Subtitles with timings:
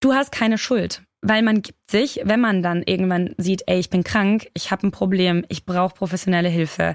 [0.00, 1.02] du hast keine Schuld.
[1.20, 4.86] Weil man gibt sich, wenn man dann irgendwann sieht, ey, ich bin krank, ich habe
[4.86, 6.94] ein Problem, ich brauche professionelle Hilfe,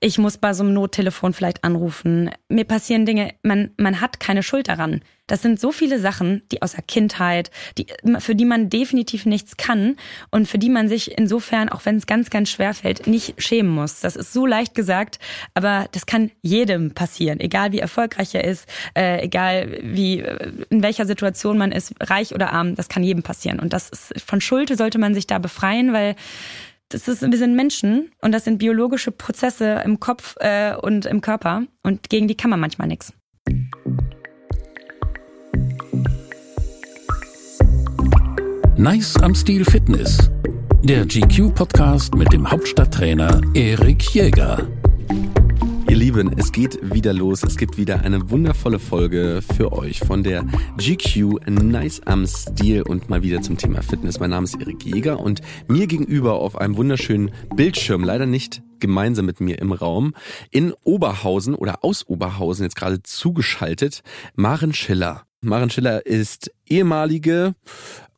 [0.00, 4.42] ich muss bei so einem Nottelefon vielleicht anrufen, mir passieren Dinge, man, man hat keine
[4.42, 5.00] Schuld daran.
[5.28, 7.86] Das sind so viele Sachen, die aus der Kindheit, die,
[8.20, 9.96] für die man definitiv nichts kann
[10.30, 13.72] und für die man sich insofern, auch wenn es ganz, ganz schwer fällt, nicht schämen
[13.72, 14.00] muss.
[14.00, 15.18] Das ist so leicht gesagt,
[15.54, 20.20] aber das kann jedem passieren, egal wie erfolgreich er ist, äh, egal wie,
[20.70, 23.55] in welcher Situation man ist, reich oder arm, das kann jedem passieren.
[23.60, 26.16] Und das ist, von Schuld sollte man sich da befreien, weil
[26.88, 31.20] das ist, wir sind Menschen und das sind biologische Prozesse im Kopf äh, und im
[31.20, 33.12] Körper und gegen die kann man manchmal nichts.
[38.76, 40.30] Nice am Stil Fitness.
[40.82, 44.68] Der GQ-Podcast mit dem Hauptstadttrainer Erik Jäger.
[45.88, 47.44] Ihr Lieben, es geht wieder los.
[47.44, 50.44] Es gibt wieder eine wundervolle Folge für euch von der
[50.78, 54.18] GQ Nice am Stil und mal wieder zum Thema Fitness.
[54.18, 59.26] Mein Name ist Erik Jäger und mir gegenüber auf einem wunderschönen Bildschirm, leider nicht gemeinsam
[59.26, 60.14] mit mir im Raum,
[60.50, 64.02] in Oberhausen oder aus Oberhausen jetzt gerade zugeschaltet,
[64.34, 65.22] Maren Schiller.
[65.40, 67.54] Maren Schiller ist ehemalige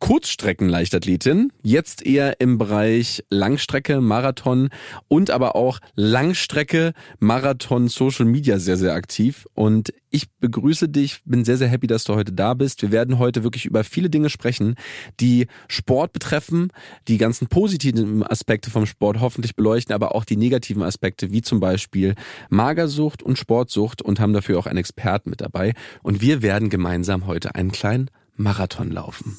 [0.00, 4.68] Kurzstreckenleichtathletin, jetzt eher im Bereich Langstrecke, Marathon
[5.08, 9.48] und aber auch Langstrecke, Marathon, Social Media sehr, sehr aktiv.
[9.54, 12.82] Und ich begrüße dich, bin sehr, sehr happy, dass du heute da bist.
[12.82, 14.76] Wir werden heute wirklich über viele Dinge sprechen,
[15.18, 16.72] die Sport betreffen,
[17.08, 21.58] die ganzen positiven Aspekte vom Sport hoffentlich beleuchten, aber auch die negativen Aspekte, wie zum
[21.58, 22.14] Beispiel
[22.50, 25.74] Magersucht und Sportsucht und haben dafür auch einen Experten mit dabei.
[26.02, 28.10] Und wir werden gemeinsam heute einen kleinen
[28.40, 29.36] Marathon laufen.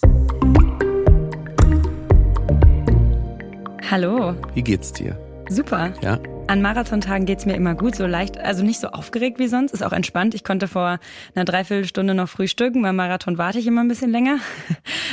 [3.89, 4.35] Hallo.
[4.53, 5.17] Wie geht's dir?
[5.47, 5.93] Super.
[6.01, 6.19] Ja.
[6.47, 9.83] An Marathontagen geht's mir immer gut, so leicht, also nicht so aufgeregt wie sonst, ist
[9.83, 10.35] auch entspannt.
[10.35, 10.99] Ich konnte vor
[11.33, 14.39] einer Dreiviertelstunde noch frühstücken, beim Marathon warte ich immer ein bisschen länger.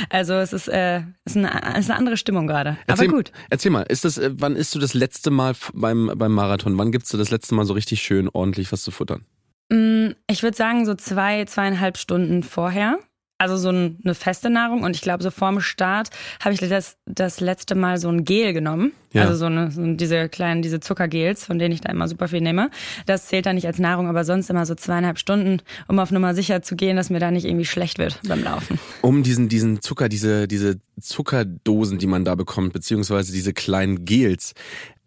[0.09, 2.77] Also es ist, äh, ist, eine, ist eine andere Stimmung gerade.
[2.87, 3.31] Aber gut.
[3.49, 6.77] Erzähl mal, ist das, äh, wann isst du das letzte Mal beim, beim Marathon?
[6.77, 9.25] Wann gibst du das letzte Mal so richtig schön ordentlich was zu futtern?
[9.69, 12.99] Mm, ich würde sagen, so zwei, zweieinhalb Stunden vorher
[13.37, 16.09] also so eine feste Nahrung und ich glaube, so vorm Start
[16.39, 18.93] habe ich das, das letzte Mal so ein Gel genommen.
[19.13, 19.23] Ja.
[19.23, 22.41] Also so, eine, so diese kleinen, diese Zuckergels, von denen ich da immer super viel
[22.41, 22.69] nehme.
[23.05, 26.33] Das zählt da nicht als Nahrung, aber sonst immer so zweieinhalb Stunden, um auf Nummer
[26.35, 28.79] sicher zu gehen, dass mir da nicht irgendwie schlecht wird beim Laufen.
[29.01, 34.53] Um diesen, diesen Zucker, diese, diese Zuckerdosen, die man da bekommt, beziehungsweise diese kleinen Gels.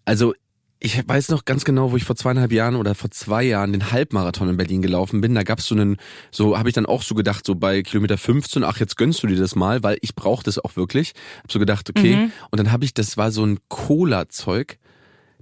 [0.04, 0.34] Also
[0.82, 3.92] ich weiß noch ganz genau, wo ich vor zweieinhalb Jahren oder vor zwei Jahren den
[3.92, 5.34] Halbmarathon in Berlin gelaufen bin.
[5.34, 5.98] Da gab's so einen,
[6.30, 9.26] so habe ich dann auch so gedacht, so bei Kilometer 15, ach jetzt gönnst du
[9.26, 11.12] dir das mal, weil ich brauche das auch wirklich.
[11.42, 12.16] Hab so gedacht, okay.
[12.16, 12.32] Mhm.
[12.50, 14.78] Und dann habe ich, das war so ein Cola-Zeug.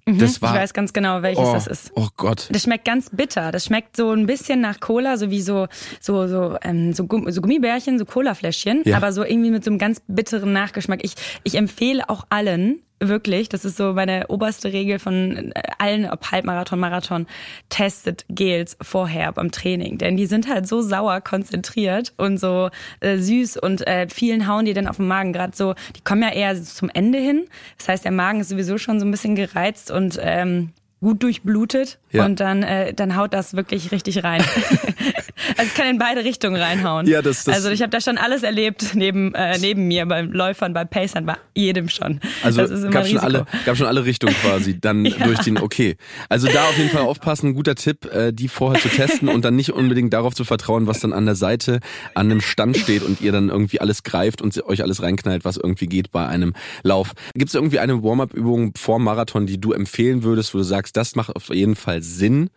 [0.07, 1.93] Mhm, das war, ich weiß ganz genau, welches oh, das ist.
[1.95, 2.49] Oh Gott.
[2.51, 3.53] Das schmeckt ganz bitter.
[3.53, 5.69] Das schmeckt so ein bisschen nach Cola, so wie so
[6.01, 8.97] so so ähm, so, so Gummibärchen, so Colafläschchen, ja.
[8.97, 11.05] aber so irgendwie mit so einem ganz bitteren Nachgeschmack.
[11.05, 16.11] Ich ich empfehle auch allen, Wirklich, das ist so meine oberste Regel von äh, allen,
[16.11, 17.27] ob Halbmarathon, Marathon,
[17.69, 19.99] testet Gels vorher beim Training.
[19.99, 24.65] Denn die sind halt so sauer konzentriert und so äh, süß und äh, vielen hauen
[24.65, 25.33] die dann auf den Magen.
[25.33, 27.45] Gerade so, die kommen ja eher zum Ende hin.
[27.79, 31.99] Das heißt, der Magen ist sowieso schon so ein bisschen gereizt und ähm, gut durchblutet
[32.11, 32.25] ja.
[32.25, 34.43] und dann, äh, dann haut das wirklich richtig rein.
[35.57, 37.07] also es kann in beide Richtungen reinhauen.
[37.07, 40.33] Ja, das, das also ich habe da schon alles erlebt neben, äh, neben mir, beim
[40.33, 42.21] Läufern, beim Pacern, bei jedem schon.
[42.43, 45.25] Also immer gab, schon alle, gab schon alle Richtungen quasi, dann ja.
[45.25, 45.97] durch den, okay.
[46.29, 49.55] Also da auf jeden Fall aufpassen, guter Tipp, äh, die vorher zu testen und dann
[49.55, 51.79] nicht unbedingt darauf zu vertrauen, was dann an der Seite
[52.15, 55.57] an einem Stand steht und ihr dann irgendwie alles greift und euch alles reinknallt, was
[55.57, 57.13] irgendwie geht bei einem Lauf.
[57.35, 61.15] Gibt es irgendwie eine Warm-up-Übung vor Marathon, die du empfehlen würdest, wo du sagst, das
[61.15, 62.51] macht auf jeden Fall Sinn?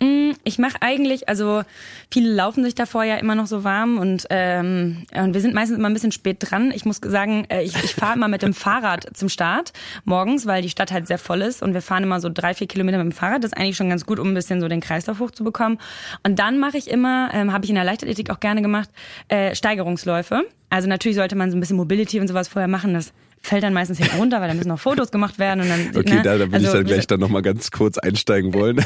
[0.00, 1.62] Mm, ich mache eigentlich, also
[2.10, 5.78] viele laufen sich davor ja immer noch so warm und, ähm, und wir sind meistens
[5.78, 6.72] immer ein bisschen spät dran.
[6.74, 9.72] Ich muss sagen, äh, ich, ich fahre immer mit dem Fahrrad zum Start
[10.04, 12.66] morgens, weil die Stadt halt sehr voll ist und wir fahren immer so drei, vier
[12.66, 13.44] Kilometer mit dem Fahrrad.
[13.44, 15.78] Das ist eigentlich schon ganz gut, um ein bisschen so den Kreislauf hochzubekommen.
[16.24, 18.90] Und dann mache ich immer, ähm, habe ich in der Leichtathletik auch gerne gemacht,
[19.28, 20.42] äh, Steigerungsläufe.
[20.70, 22.94] Also natürlich sollte man so ein bisschen Mobility und sowas vorher machen.
[22.94, 23.12] Das
[23.44, 25.60] fällt dann meistens hinten runter, weil da müssen noch Fotos gemacht werden.
[25.60, 26.22] Und dann, okay, ne?
[26.22, 28.78] da, da will also, ich dann gleich dann nochmal ganz kurz einsteigen wollen.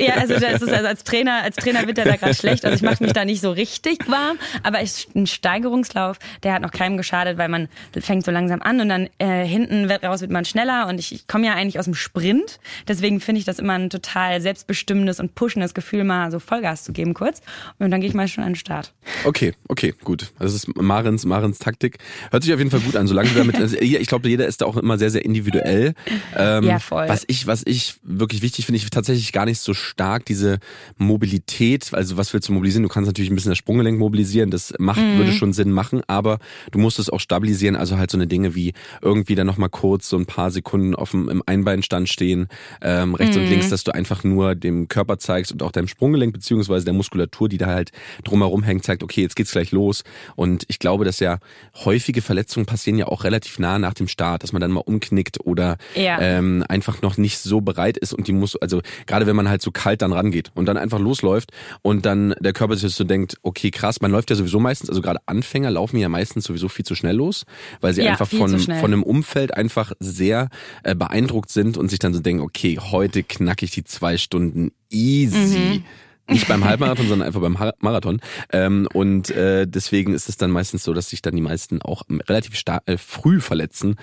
[0.00, 2.64] ja, also das ist also als Trainer, als Trainer wird der da gerade schlecht.
[2.64, 6.62] Also ich mache mich da nicht so richtig warm, aber ich, ein Steigerungslauf, der hat
[6.62, 7.68] noch keinem geschadet, weil man
[7.98, 11.28] fängt so langsam an und dann äh, hinten raus wird man schneller und ich, ich
[11.28, 12.58] komme ja eigentlich aus dem Sprint.
[12.88, 16.92] Deswegen finde ich das immer ein total selbstbestimmendes und pushendes Gefühl, mal so Vollgas zu
[16.92, 17.40] geben kurz.
[17.78, 18.92] Und dann gehe ich mal schon an den Start.
[19.24, 20.32] Okay, okay, gut.
[20.40, 21.98] Das ist Marins, Marins Taktik.
[22.30, 24.66] Hört sich auf jeden Fall gut an, solange du damit ich glaube, jeder ist da
[24.66, 25.94] auch immer sehr, sehr individuell.
[26.36, 27.08] Ähm, ja, voll.
[27.08, 30.58] Was ich, was ich wirklich wichtig finde, ich tatsächlich gar nicht so stark diese
[30.96, 32.82] Mobilität, also was willst du mobilisieren?
[32.82, 35.18] Du kannst natürlich ein bisschen das Sprunggelenk mobilisieren, das macht, mhm.
[35.18, 36.38] würde schon Sinn machen, aber
[36.70, 40.08] du musst es auch stabilisieren, also halt so eine Dinge wie irgendwie dann nochmal kurz
[40.08, 42.48] so ein paar Sekunden auf dem, im Einbeinstand stehen,
[42.82, 43.42] ähm, rechts mhm.
[43.42, 46.94] und links, dass du einfach nur dem Körper zeigst und auch deinem Sprunggelenk beziehungsweise der
[46.94, 47.92] Muskulatur, die da halt
[48.24, 50.04] drumherum hängt, zeigt, okay, jetzt geht's gleich los.
[50.34, 51.38] Und ich glaube, dass ja
[51.84, 55.38] häufige Verletzungen passieren ja auch relativ nah nach dem Start, dass man dann mal umknickt
[55.44, 56.20] oder ja.
[56.20, 59.62] ähm, einfach noch nicht so bereit ist und die muss, also gerade wenn man halt
[59.62, 61.52] so kalt dann rangeht und dann einfach losläuft
[61.82, 65.02] und dann der Körper sich so denkt, okay, krass, man läuft ja sowieso meistens, also
[65.02, 67.44] gerade Anfänger laufen ja meistens sowieso viel zu schnell los,
[67.80, 70.48] weil sie ja, einfach von, von einem Umfeld einfach sehr
[70.82, 74.72] äh, beeindruckt sind und sich dann so denken, okay, heute knacke ich die zwei Stunden
[74.90, 75.58] easy.
[75.58, 75.84] Mhm.
[76.28, 78.20] Nicht beim Halbmarathon, sondern einfach beim Marathon.
[78.52, 82.02] Ähm, und äh, deswegen ist es dann meistens so, dass sich dann die meisten auch
[82.28, 83.96] relativ äh, früh verletzen.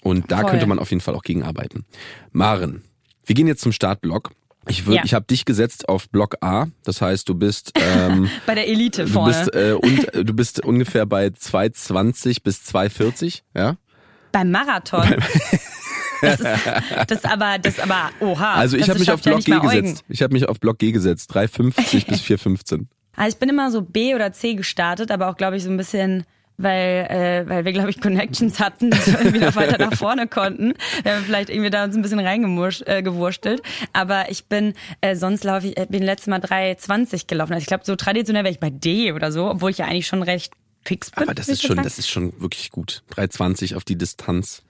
[0.00, 0.50] Und da Voll.
[0.50, 1.84] könnte man auf jeden Fall auch gegen arbeiten.
[2.32, 2.82] Maren,
[3.24, 4.32] wir gehen jetzt zum Startblock.
[4.68, 5.04] Ich würde, ja.
[5.04, 6.66] ich habe dich gesetzt auf Block A.
[6.84, 9.32] Das heißt, du bist ähm, bei der Elite vorne.
[9.32, 13.76] Du bist, äh, und, du bist ungefähr bei 2,20 bis 2,40, ja?
[14.32, 15.06] Beim Marathon.
[16.20, 16.48] Das ist,
[17.08, 18.54] das aber, das aber, oha.
[18.54, 20.04] Also ich habe mich auf Block ja G gesetzt.
[20.08, 21.34] Ich habe mich auf Block G gesetzt.
[21.34, 22.86] 3,50 bis 4,15.
[23.16, 25.76] Also ich bin immer so B oder C gestartet, aber auch glaube ich so ein
[25.76, 26.24] bisschen
[26.58, 30.26] weil, äh, weil wir, glaube ich, Connections hatten, dass wir irgendwie noch weiter nach vorne
[30.26, 30.74] konnten.
[31.04, 33.60] Wir haben vielleicht irgendwie da uns ein bisschen reingewurstelt.
[33.60, 37.52] Äh, Aber ich bin, äh, sonst laufe ich, äh, bin letztes Mal 3,20 gelaufen.
[37.52, 40.08] Also ich glaube, so traditionell wäre ich bei D oder so, obwohl ich ja eigentlich
[40.08, 40.52] schon recht
[40.84, 41.22] fix bin.
[41.22, 43.04] Aber das ist schon, das ist schon wirklich gut.
[43.14, 44.62] 3,20 auf die Distanz.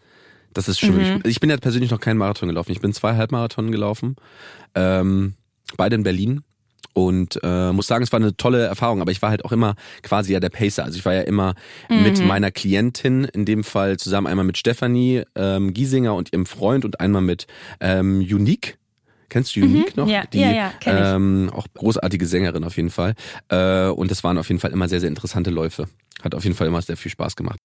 [0.59, 1.23] Das ist schon mhm.
[1.25, 2.73] ich bin ja persönlich noch keinen Marathon gelaufen.
[2.73, 4.17] Ich bin zwei Halbmarathon gelaufen.
[4.75, 5.35] Ähm,
[5.77, 6.43] beide in Berlin.
[6.95, 9.77] Und äh, muss sagen, es war eine tolle Erfahrung, aber ich war halt auch immer
[10.03, 10.83] quasi ja der Pacer.
[10.83, 11.55] Also ich war ja immer
[11.89, 12.03] mhm.
[12.03, 16.85] mit meiner Klientin, in dem Fall zusammen einmal mit Stefanie ähm, Giesinger und ihrem Freund
[16.85, 17.47] und einmal mit
[17.79, 18.79] ähm, Unique.
[19.29, 20.09] Kennst du Unique mhm, noch?
[20.09, 20.73] Ja, die, ja, ja.
[20.85, 23.15] Ähm, auch großartige Sängerin auf jeden Fall.
[23.49, 25.89] Äh, und das waren auf jeden Fall immer sehr, sehr interessante Läufe.
[26.23, 27.59] Hat auf jeden Fall immer sehr viel Spaß gemacht.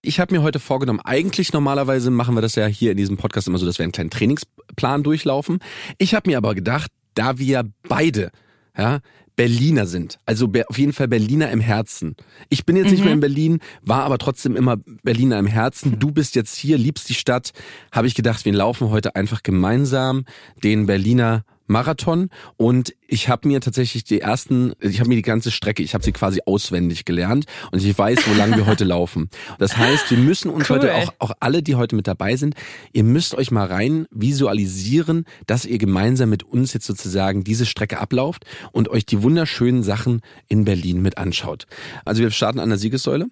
[0.00, 3.48] Ich habe mir heute vorgenommen, eigentlich normalerweise machen wir das ja hier in diesem Podcast
[3.48, 5.58] immer so, dass wir einen kleinen Trainingsplan durchlaufen.
[5.98, 8.30] Ich habe mir aber gedacht, da wir beide
[8.76, 9.00] ja,
[9.36, 10.18] Berliner sind.
[10.26, 12.16] Also auf jeden Fall Berliner im Herzen.
[12.48, 12.92] Ich bin jetzt mhm.
[12.92, 15.98] nicht mehr in Berlin, war aber trotzdem immer Berliner im Herzen.
[15.98, 17.52] Du bist jetzt hier, liebst die Stadt.
[17.92, 20.24] Habe ich gedacht, wir laufen heute einfach gemeinsam
[20.62, 25.50] den Berliner Marathon und ich habe mir tatsächlich die ersten, ich habe mir die ganze
[25.50, 29.30] Strecke, ich habe sie quasi auswendig gelernt und ich weiß, wo lang wir heute laufen.
[29.58, 30.76] Das heißt, wir müssen uns cool.
[30.76, 32.54] heute auch, auch alle, die heute mit dabei sind,
[32.92, 37.98] ihr müsst euch mal rein visualisieren, dass ihr gemeinsam mit uns jetzt sozusagen diese Strecke
[37.98, 41.66] ablauft und euch die wunderschönen Sachen in Berlin mit anschaut.
[42.04, 43.28] Also wir starten an der Siegessäule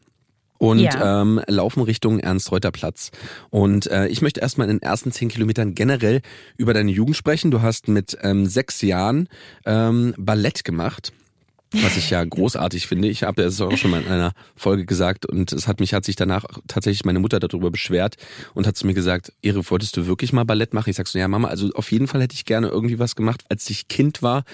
[0.59, 1.23] und ja.
[1.23, 3.11] ähm, laufen Richtung Ernst-Reuter-Platz.
[3.51, 6.21] Und äh, ich möchte erstmal in den ersten zehn Kilometern generell
[6.57, 7.51] über deine Jugend sprechen.
[7.51, 9.29] Du hast mit ähm, sechs Jahren
[9.65, 11.13] ähm, Ballett gemacht.
[11.71, 13.09] Was ich ja großartig finde.
[13.09, 16.03] Ich habe es auch schon mal in einer Folge gesagt und es hat mich, hat
[16.03, 18.17] sich danach tatsächlich meine Mutter darüber beschwert
[18.55, 20.89] und hat zu mir gesagt, Ehre, wolltest du wirklich mal Ballett machen?
[20.89, 23.45] Ich sag so, ja Mama, also auf jeden Fall hätte ich gerne irgendwie was gemacht,
[23.51, 24.45] als ich Kind war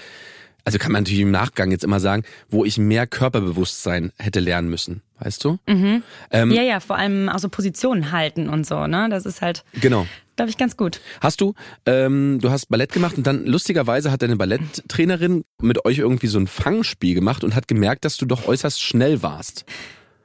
[0.65, 4.67] also kann man natürlich im Nachgang jetzt immer sagen, wo ich mehr Körperbewusstsein hätte lernen
[4.67, 5.59] müssen, weißt du?
[5.67, 6.03] Mhm.
[6.31, 9.07] Ähm, ja, ja, vor allem auch so Positionen halten und so, ne?
[9.09, 10.07] Das ist halt, genau.
[10.35, 11.01] glaube ich, ganz gut.
[11.21, 11.53] Hast du,
[11.85, 16.39] ähm, du hast Ballett gemacht und dann lustigerweise hat deine Balletttrainerin mit euch irgendwie so
[16.39, 19.65] ein Fangspiel gemacht und hat gemerkt, dass du doch äußerst schnell warst.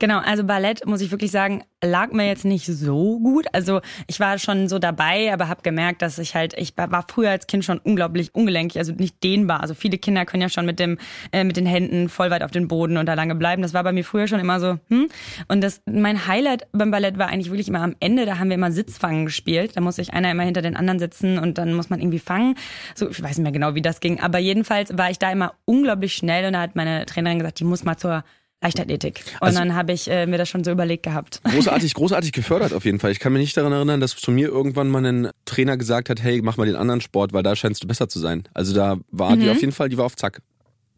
[0.00, 3.46] Genau, also Ballett, muss ich wirklich sagen, lag mir jetzt nicht so gut.
[3.52, 7.28] Also ich war schon so dabei, aber habe gemerkt, dass ich halt, ich war früher
[7.28, 9.60] als Kind schon unglaublich ungelenkig, also nicht dehnbar.
[9.60, 10.96] Also viele Kinder können ja schon mit dem
[11.32, 13.60] äh, mit den Händen voll weit auf den Boden und da lange bleiben.
[13.60, 14.78] Das war bei mir früher schon immer so.
[14.88, 15.08] Hm?
[15.48, 18.24] Und das mein Highlight beim Ballett war eigentlich wirklich immer am Ende.
[18.24, 19.76] Da haben wir immer Sitzfangen gespielt.
[19.76, 22.54] Da muss sich einer immer hinter den anderen sitzen und dann muss man irgendwie fangen.
[22.94, 25.52] So, ich weiß nicht mehr genau, wie das ging, aber jedenfalls war ich da immer
[25.66, 28.24] unglaublich schnell und da hat meine Trainerin gesagt, die muss mal zur
[28.62, 29.22] Leichtathletik.
[29.40, 31.40] Und also, dann habe ich äh, mir das schon so überlegt gehabt.
[31.50, 33.10] Großartig, großartig gefördert auf jeden Fall.
[33.10, 36.22] Ich kann mich nicht daran erinnern, dass zu mir irgendwann mal ein Trainer gesagt hat,
[36.22, 38.44] hey, mach mal den anderen Sport, weil da scheinst du besser zu sein.
[38.52, 39.40] Also da war mhm.
[39.40, 40.42] die auf jeden Fall, die war auf Zack.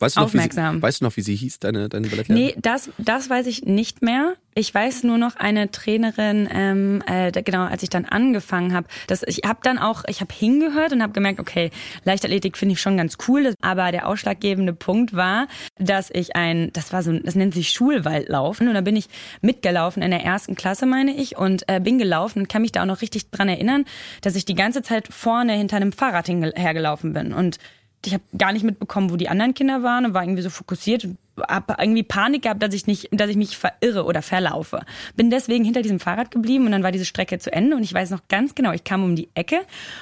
[0.03, 0.75] Weißt du noch, Aufmerksam.
[0.75, 2.47] Wie sie, weißt du noch, wie sie hieß, deine, deine Ballettlehrerin?
[2.47, 4.35] Nee, das, das weiß ich nicht mehr.
[4.55, 8.89] Ich weiß nur noch eine Trainerin, ähm, äh, genau, als ich dann angefangen habe.
[9.27, 11.71] Ich habe dann auch, ich habe hingehört und habe gemerkt, okay,
[12.03, 13.55] Leichtathletik finde ich schon ganz cool.
[13.61, 15.47] Aber der ausschlaggebende Punkt war,
[15.79, 18.67] dass ich ein, das war so, das nennt sich Schulwaldlaufen.
[18.67, 19.07] Und da bin ich
[19.41, 22.83] mitgelaufen in der ersten Klasse, meine ich, und äh, bin gelaufen und kann mich da
[22.83, 23.85] auch noch richtig dran erinnern,
[24.21, 27.33] dass ich die ganze Zeit vorne hinter einem Fahrrad hergelaufen bin.
[27.33, 27.59] Und
[28.05, 31.05] ich habe gar nicht mitbekommen, wo die anderen Kinder waren und war irgendwie so fokussiert
[31.05, 31.19] und
[31.49, 34.81] habe irgendwie Panik gehabt, dass ich nicht, dass ich mich verirre oder verlaufe.
[35.17, 37.95] Bin deswegen hinter diesem Fahrrad geblieben und dann war diese Strecke zu Ende und ich
[37.95, 39.61] weiß noch ganz genau, ich kam um die Ecke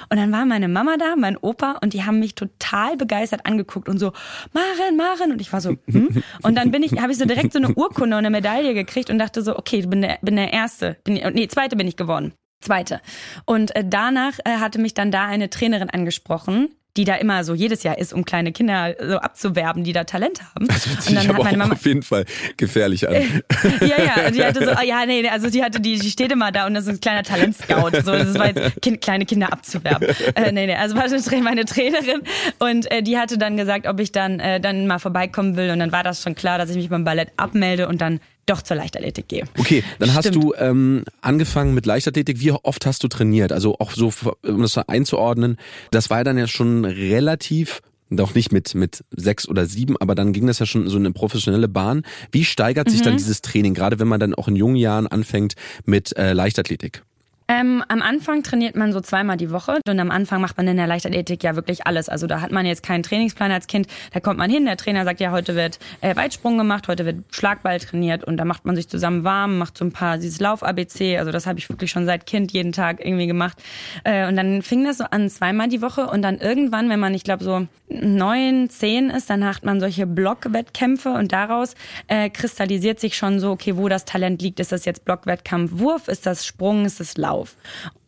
[0.09, 3.87] und dann war meine Mama da, mein Opa und die haben mich total begeistert angeguckt
[3.87, 4.11] und so
[4.51, 6.23] Maren, Maren und ich war so hm?
[6.43, 9.09] und dann bin ich, habe ich so direkt so eine Urkunde und eine Medaille gekriegt
[9.09, 12.33] und dachte so, okay, bin der, bin der erste, bin, nee, zweite bin ich geworden.
[12.61, 13.01] Zweite.
[13.45, 17.53] Und äh, danach äh, hatte mich dann da eine Trainerin angesprochen, die da immer so
[17.53, 20.67] jedes Jahr ist, um kleine Kinder so abzuwerben, die da Talent haben.
[20.67, 22.25] Das hört sich und dann aber hat meine Mama auf jeden Fall
[22.57, 23.13] gefährlich an.
[23.81, 26.67] ja, ja, die hatte so, ja, nee, also die hatte, die, die steht immer da
[26.67, 27.91] und das ist ein kleiner Talentscout.
[28.03, 30.09] So, das war jetzt kind, kleine Kinder abzuwerben.
[30.35, 31.07] Äh, nee, nee, also war
[31.41, 32.21] meine Trainerin
[32.59, 35.79] und äh, die hatte dann gesagt, ob ich dann äh, dann mal vorbeikommen will und
[35.79, 38.19] dann war das schon klar, dass ich mich beim Ballett abmelde und dann
[38.51, 39.43] doch zur Leichtathletik gehe.
[39.57, 40.25] Okay, dann Stimmt.
[40.25, 42.39] hast du ähm, angefangen mit Leichtathletik.
[42.39, 43.51] Wie oft hast du trainiert?
[43.51, 44.11] Also auch so,
[44.45, 45.57] um das einzuordnen,
[45.91, 47.81] das war ja dann ja schon relativ
[48.13, 51.11] doch nicht mit, mit sechs oder sieben, aber dann ging das ja schon so eine
[51.11, 52.03] professionelle Bahn.
[52.31, 53.05] Wie steigert sich mhm.
[53.05, 55.53] dann dieses Training, gerade wenn man dann auch in jungen Jahren anfängt
[55.85, 57.03] mit äh, Leichtathletik?
[57.51, 60.77] Ähm, am Anfang trainiert man so zweimal die Woche und am Anfang macht man in
[60.77, 62.07] der Leichtathletik ja wirklich alles.
[62.07, 63.87] Also da hat man jetzt keinen Trainingsplan als Kind.
[64.13, 67.25] Da kommt man hin, der Trainer sagt ja, heute wird äh, Weitsprung gemacht, heute wird
[67.31, 71.17] Schlagball trainiert und da macht man sich zusammen warm, macht so ein paar dieses Lauf-ABC.
[71.17, 73.61] Also das habe ich wirklich schon seit Kind jeden Tag irgendwie gemacht.
[74.05, 77.13] Äh, und dann fing das so an zweimal die Woche und dann irgendwann, wenn man,
[77.13, 81.75] ich glaube so neun, zehn ist, dann macht man solche Blockwettkämpfe und daraus
[82.07, 84.61] äh, kristallisiert sich schon so, okay, wo das Talent liegt.
[84.61, 86.07] Ist das jetzt Blockwettkampf Wurf?
[86.07, 86.85] Ist das Sprung?
[86.85, 87.40] Ist das Lauf?
[87.41, 87.55] Auf.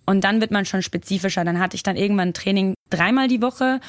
[0.05, 1.45] Und dann wird man schon spezifischer.
[1.45, 3.79] Dann hatte ich dann irgendwann ein Training dreimal die Woche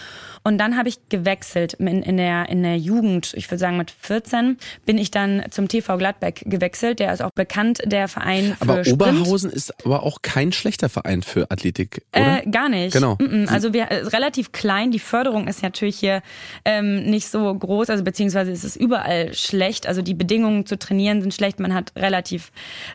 [0.47, 3.33] und dann habe ich gewechselt in, in, der, in der Jugend.
[3.35, 6.99] Ich würde sagen mit 14 bin ich dann zum TV Gladbeck gewechselt.
[6.99, 9.03] Der ist auch bekannt, der Verein für Aber Sprint.
[9.03, 12.45] Oberhausen ist aber auch kein schlechter Verein für Athletik, oder?
[12.45, 12.93] Äh, gar nicht.
[12.93, 13.17] Genau.
[13.47, 14.91] Also wir äh, relativ klein.
[14.91, 16.23] Die Förderung ist natürlich hier
[16.67, 17.89] ähm, nicht so groß.
[17.89, 19.87] Also beziehungsweise ist es überall schlecht.
[19.87, 21.59] Also die Bedingungen zu trainieren sind schlecht.
[21.59, 22.53] Man hat relativ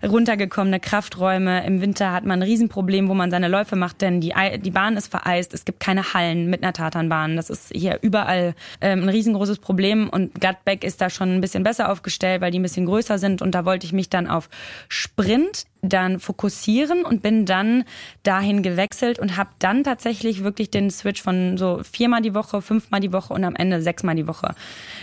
[0.08, 1.66] runtergekommene Krafträume.
[1.66, 4.98] Im Winter hat man ein Riesenproblem, wo man seine Läufe macht, denn die, die Bahn
[4.98, 5.56] ist vereist.
[5.56, 7.39] Es gibt keine Hallen mit einer Tatanbahn.
[7.40, 11.64] Das ist hier überall ähm, ein riesengroßes Problem und Gladbeck ist da schon ein bisschen
[11.64, 14.50] besser aufgestellt, weil die ein bisschen größer sind und da wollte ich mich dann auf
[14.90, 17.86] Sprint dann fokussieren und bin dann
[18.24, 23.00] dahin gewechselt und habe dann tatsächlich wirklich den Switch von so viermal die Woche, fünfmal
[23.00, 24.56] die Woche und am Ende sechsmal die Woche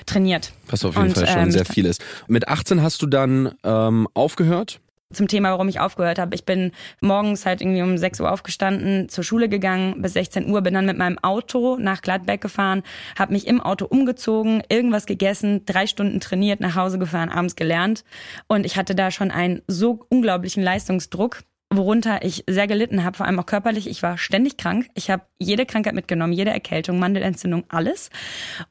[0.05, 0.53] trainiert.
[0.69, 2.03] Was auf jeden und, Fall schon ähm, sehr viel ist.
[2.29, 4.81] Mit 18 hast du dann ähm, aufgehört?
[5.13, 6.35] Zum Thema, warum ich aufgehört habe.
[6.35, 10.63] Ich bin morgens halt irgendwie um 6 Uhr aufgestanden, zur Schule gegangen, bis 16 Uhr,
[10.63, 12.83] bin dann mit meinem Auto nach Gladbeck gefahren,
[13.19, 18.05] habe mich im Auto umgezogen, irgendwas gegessen, drei Stunden trainiert, nach Hause gefahren, abends gelernt.
[18.49, 21.43] Und ich hatte da schon einen so unglaublichen Leistungsdruck,
[21.77, 23.89] worunter ich sehr gelitten habe, vor allem auch körperlich.
[23.89, 24.89] Ich war ständig krank.
[24.95, 28.11] Ich habe jede Krankheit mitgenommen, jede Erkältung, Mandelentzündung, alles.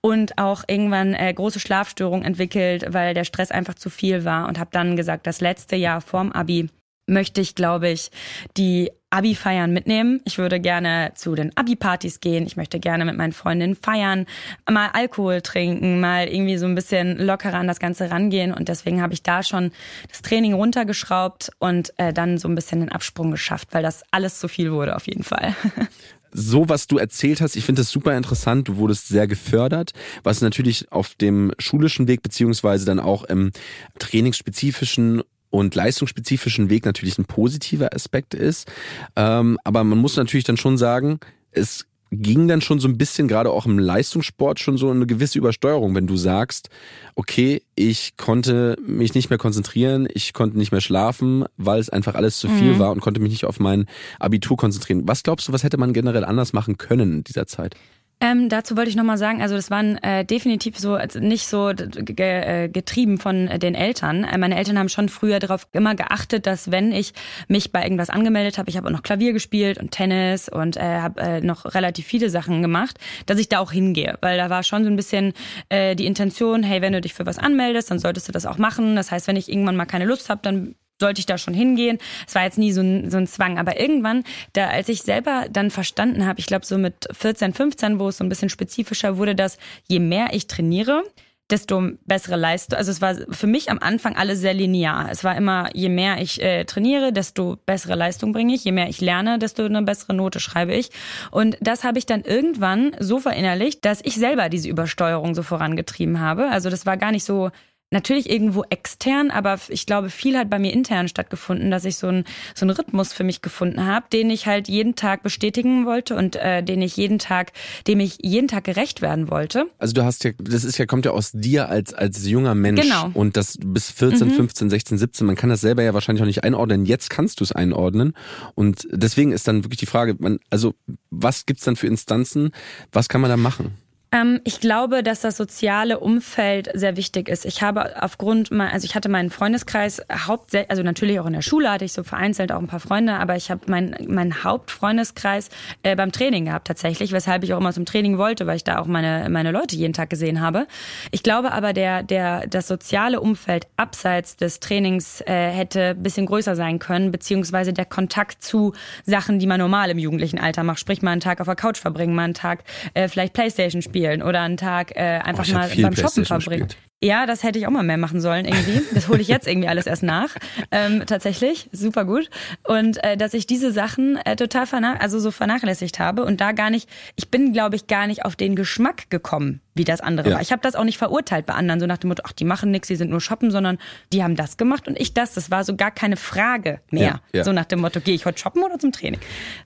[0.02, 4.48] Und auch irgendwann äh, große Schlafstörungen entwickelt, weil der Stress einfach zu viel war.
[4.48, 6.70] Und habe dann gesagt, das letzte Jahr vorm Abi
[7.08, 8.10] möchte ich, glaube ich,
[8.58, 10.22] die Abi-Feiern mitnehmen.
[10.26, 12.46] Ich würde gerne zu den Abi-Partys gehen.
[12.46, 14.26] Ich möchte gerne mit meinen Freundinnen feiern,
[14.70, 18.54] mal Alkohol trinken, mal irgendwie so ein bisschen lockerer an das Ganze rangehen.
[18.54, 19.72] Und deswegen habe ich da schon
[20.10, 24.40] das Training runtergeschraubt und äh, dann so ein bisschen den Absprung geschafft, weil das alles
[24.40, 25.56] zu viel wurde auf jeden Fall.
[26.34, 28.68] so, was du erzählt hast, ich finde das super interessant.
[28.68, 29.94] Du wurdest sehr gefördert,
[30.24, 33.52] was natürlich auf dem schulischen Weg beziehungsweise dann auch im
[33.98, 38.72] trainingsspezifischen und leistungsspezifischen Weg natürlich ein positiver Aspekt ist.
[39.16, 41.20] Ähm, aber man muss natürlich dann schon sagen,
[41.52, 45.38] es ging dann schon so ein bisschen, gerade auch im Leistungssport, schon so eine gewisse
[45.38, 46.70] Übersteuerung, wenn du sagst,
[47.16, 52.16] okay, ich konnte mich nicht mehr konzentrieren, ich konnte nicht mehr schlafen, weil es einfach
[52.16, 52.80] alles zu viel mhm.
[52.80, 53.86] war und konnte mich nicht auf mein
[54.20, 55.08] Abitur konzentrieren.
[55.08, 57.75] Was glaubst du, was hätte man generell anders machen können in dieser Zeit?
[58.22, 61.70] Ähm, dazu wollte ich nochmal sagen, also das waren äh, definitiv so, also nicht so
[61.70, 64.24] äh, getrieben von äh, den Eltern.
[64.24, 67.14] Äh, meine Eltern haben schon früher darauf immer geachtet, dass wenn ich
[67.50, 71.02] mich bei irgendwas angemeldet habe, ich habe auch noch Klavier gespielt und Tennis und äh,
[71.02, 74.18] habe äh, noch relativ viele Sachen gemacht, dass ich da auch hingehe.
[74.22, 75.34] Weil da war schon so ein bisschen
[75.68, 78.58] äh, die Intention, hey, wenn du dich für was anmeldest, dann solltest du das auch
[78.58, 78.96] machen.
[78.96, 81.98] Das heißt, wenn ich irgendwann mal keine Lust habe, dann sollte ich da schon hingehen.
[82.28, 83.58] Es war jetzt nie so ein, so ein Zwang.
[83.58, 84.24] Aber irgendwann,
[84.54, 88.18] da als ich selber dann verstanden habe, ich glaube so mit 14, 15, wo es
[88.18, 91.04] so ein bisschen spezifischer wurde, dass je mehr ich trainiere,
[91.50, 92.78] desto bessere Leistung.
[92.78, 95.10] Also es war für mich am Anfang alles sehr linear.
[95.12, 98.64] Es war immer, je mehr ich äh, trainiere, desto bessere Leistung bringe ich.
[98.64, 100.90] Je mehr ich lerne, desto eine bessere Note schreibe ich.
[101.30, 106.20] Und das habe ich dann irgendwann so verinnerlicht, dass ich selber diese Übersteuerung so vorangetrieben
[106.20, 106.50] habe.
[106.50, 107.52] Also das war gar nicht so
[107.96, 112.08] natürlich irgendwo extern, aber ich glaube, viel hat bei mir intern stattgefunden, dass ich so
[112.08, 116.16] einen so einen Rhythmus für mich gefunden habe, den ich halt jeden Tag bestätigen wollte
[116.16, 117.54] und äh, den ich jeden Tag,
[117.88, 119.66] dem ich jeden Tag gerecht werden wollte.
[119.80, 122.82] Also du hast ja, das ist ja, kommt ja aus dir als, als junger Mensch.
[122.82, 123.10] Genau.
[123.14, 124.34] Und das bis 14, mhm.
[124.34, 126.86] 15, 16, 17, man kann das selber ja wahrscheinlich auch nicht einordnen.
[126.86, 128.14] Jetzt kannst du es einordnen.
[128.56, 130.75] Und deswegen ist dann wirklich die Frage, man, also
[131.10, 132.52] was gibt's dann für Instanzen?
[132.92, 133.85] Was kann man da machen?
[134.16, 137.46] Ähm, ich glaube, dass das soziale Umfeld sehr wichtig ist.
[137.46, 141.70] Ich habe aufgrund, also ich hatte meinen Freundeskreis hauptsächlich, also natürlich auch in der Schule
[141.70, 145.50] hatte ich so vereinzelt auch ein paar Freunde, aber ich habe meinen mein Hauptfreundeskreis
[145.84, 148.80] äh, beim Training gehabt tatsächlich, weshalb ich auch immer zum Training wollte, weil ich da
[148.80, 150.68] auch meine meine Leute jeden Tag gesehen habe.
[151.12, 156.56] Ich glaube aber, der der das soziale Umfeld abseits des Trainings äh, hätte bisschen größer
[156.56, 158.74] sein können, beziehungsweise der Kontakt zu
[159.06, 161.80] Sachen, die man normal im jugendlichen Alter macht, sprich mal einen Tag auf der Couch
[161.80, 165.54] verbringen, mal einen Tag äh, vielleicht Playstation spielen spielen oder einen Tag äh, einfach oh,
[165.54, 166.68] mal beim Shoppen verbringen.
[167.04, 168.82] Ja, das hätte ich auch mal mehr machen sollen irgendwie.
[168.94, 170.30] Das hole ich jetzt irgendwie alles erst nach.
[170.72, 172.30] Ähm, tatsächlich, super gut.
[172.64, 176.54] Und äh, dass ich diese Sachen äh, total vernach also so vernachlässigt habe und da
[176.54, 180.29] gar nicht, ich bin, glaube ich, gar nicht auf den Geschmack gekommen, wie das andere
[180.29, 180.36] ja.
[180.36, 180.41] war.
[180.41, 182.72] Ich habe das auch nicht verurteilt bei anderen, so nach dem Motto, ach, die machen
[182.72, 183.77] nichts, die sind nur shoppen, sondern
[184.12, 185.34] die haben das gemacht und ich das.
[185.34, 187.03] Das war so gar keine Frage mehr.
[187.03, 187.44] Ja, ja.
[187.44, 189.20] So nach dem Motto, gehe ich heute shoppen oder zum Training?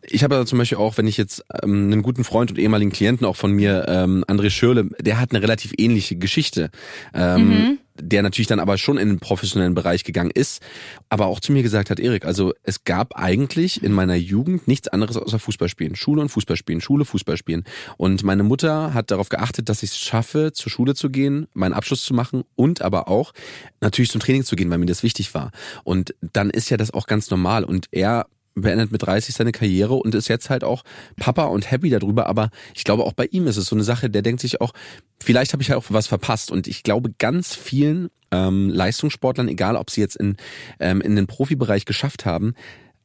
[0.03, 3.25] Ich habe zum Beispiel auch, wenn ich jetzt ähm, einen guten Freund und ehemaligen Klienten
[3.25, 6.71] auch von mir, ähm, André Schürle, der hat eine relativ ähnliche Geschichte.
[7.13, 10.61] Ähm, mhm der natürlich dann aber schon in den professionellen Bereich gegangen ist,
[11.09, 14.87] aber auch zu mir gesagt hat, Erik, also es gab eigentlich in meiner Jugend nichts
[14.87, 15.95] anderes außer Fußballspielen.
[15.95, 17.63] Schule und Fußballspielen, Schule, Fußballspielen.
[17.97, 21.73] Und meine Mutter hat darauf geachtet, dass ich es schaffe, zur Schule zu gehen, meinen
[21.73, 23.33] Abschluss zu machen und aber auch
[23.81, 25.51] natürlich zum Training zu gehen, weil mir das wichtig war.
[25.83, 27.63] Und dann ist ja das auch ganz normal.
[27.63, 28.27] Und er
[28.61, 30.83] beendet mit 30 seine Karriere und ist jetzt halt auch
[31.17, 32.27] Papa und happy darüber.
[32.27, 34.73] Aber ich glaube, auch bei ihm ist es so eine Sache, der denkt sich auch,
[35.19, 36.51] vielleicht habe ich ja auch was verpasst.
[36.51, 40.37] Und ich glaube, ganz vielen ähm, Leistungssportlern, egal ob sie jetzt in,
[40.79, 42.53] ähm, in den Profibereich geschafft haben,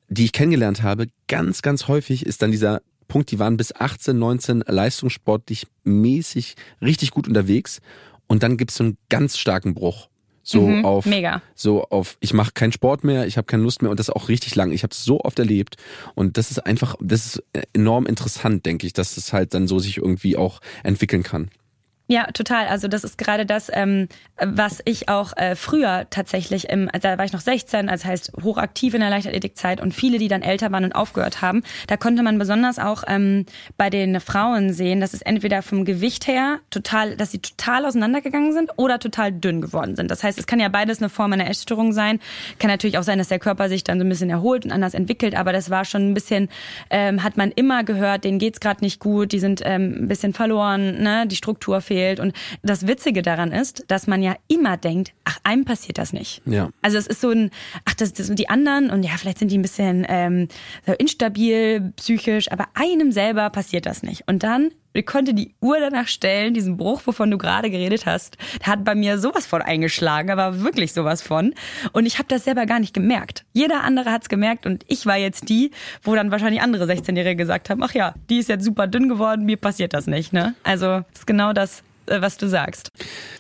[0.09, 4.19] die ich kennengelernt habe, ganz, ganz häufig ist dann dieser Punkt, die waren bis 18,
[4.19, 7.81] 19 leistungssportlich mäßig richtig gut unterwegs.
[8.27, 10.09] Und dann gibt es so einen ganz starken Bruch.
[10.47, 11.41] So mhm, auf mega.
[11.55, 14.29] so auf ich mache keinen Sport mehr, ich habe keine Lust mehr und das auch
[14.29, 14.73] richtig lang.
[14.73, 15.77] Ich habe es so oft erlebt
[16.15, 19.79] und das ist einfach das ist enorm interessant, denke ich, dass es halt dann so
[19.79, 21.51] sich irgendwie auch entwickeln kann.
[22.07, 22.67] Ja, total.
[22.67, 24.09] Also das ist gerade das, ähm,
[24.39, 28.33] was ich auch äh, früher tatsächlich, im, also da war ich noch 16, also heißt
[28.43, 32.23] hochaktiv in der Leichtathletikzeit und viele, die dann älter waren und aufgehört haben, da konnte
[32.23, 33.47] man besonders auch ähm,
[33.79, 38.53] bei den Frauen sehen, dass es entweder vom Gewicht her total, dass sie total auseinandergegangen
[38.53, 40.11] sind oder total dünn geworden sind.
[40.11, 42.21] Das heißt, es kann ja beides eine Form einer Essstörung sein.
[42.59, 44.93] Kann natürlich auch sein, dass der Körper sich dann so ein bisschen erholt und anders
[44.93, 46.51] entwickelt, aber das war schon ein bisschen,
[46.91, 50.35] ähm, hat man immer gehört, denen geht's gerade nicht gut, die sind ähm, ein bisschen
[50.35, 52.19] verloren, ne, die Struktur fehlt fehlt.
[52.19, 56.43] Und das Witzige daran ist, dass man ja immer denkt, ach, einem passiert das nicht.
[56.45, 56.71] Ja.
[56.83, 57.51] Also es ist so ein,
[57.85, 60.49] ach, das, das sind die anderen und ja, vielleicht sind die ein bisschen ähm,
[60.99, 64.27] instabil, psychisch, aber einem selber passiert das nicht.
[64.27, 68.39] Und dann ich konnte die Uhr danach stellen, diesen Bruch, wovon du gerade geredet hast,
[68.63, 71.53] hat bei mir sowas von eingeschlagen, aber wirklich sowas von.
[71.93, 73.45] Und ich habe das selber gar nicht gemerkt.
[73.53, 77.71] Jeder andere hat's gemerkt und ich war jetzt die, wo dann wahrscheinlich andere 16-Jährige gesagt
[77.71, 80.33] haben, ach ja, die ist jetzt super dünn geworden, mir passiert das nicht.
[80.33, 80.55] Ne?
[80.63, 82.93] Also das ist genau das, äh, was du sagst.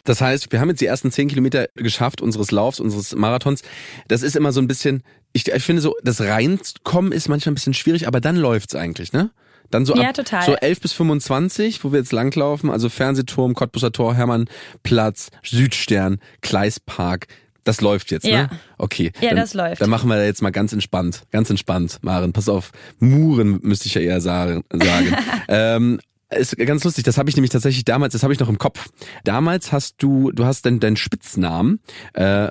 [0.03, 3.63] Das heißt, wir haben jetzt die ersten zehn Kilometer geschafft unseres Laufs, unseres Marathons.
[4.09, 7.55] Das ist immer so ein bisschen, ich, ich finde so, das Reinkommen ist manchmal ein
[7.55, 9.31] bisschen schwierig, aber dann läuft's eigentlich, ne?
[9.75, 10.47] Dann so ab ja, total.
[10.47, 17.27] so 11 bis 25, wo wir jetzt langlaufen, also Fernsehturm, Cottbusser Tor, Hermannplatz, Südstern, Kleispark,
[17.65, 18.43] das läuft jetzt, ja.
[18.43, 18.51] ne?
[18.79, 19.11] Okay.
[19.21, 19.83] Ja, dann, das läuft.
[19.83, 21.23] Dann machen wir jetzt mal ganz entspannt.
[21.33, 22.33] Ganz entspannt, Maren.
[22.33, 22.71] Pass auf.
[23.01, 24.63] Muren müsste ich ja eher sagen.
[25.49, 25.99] ähm,
[26.31, 28.91] ist ganz lustig, das habe ich nämlich tatsächlich damals, das habe ich noch im Kopf.
[29.25, 31.81] Damals hast du, du hast deinen deinen Spitznamen,
[32.13, 32.49] äh,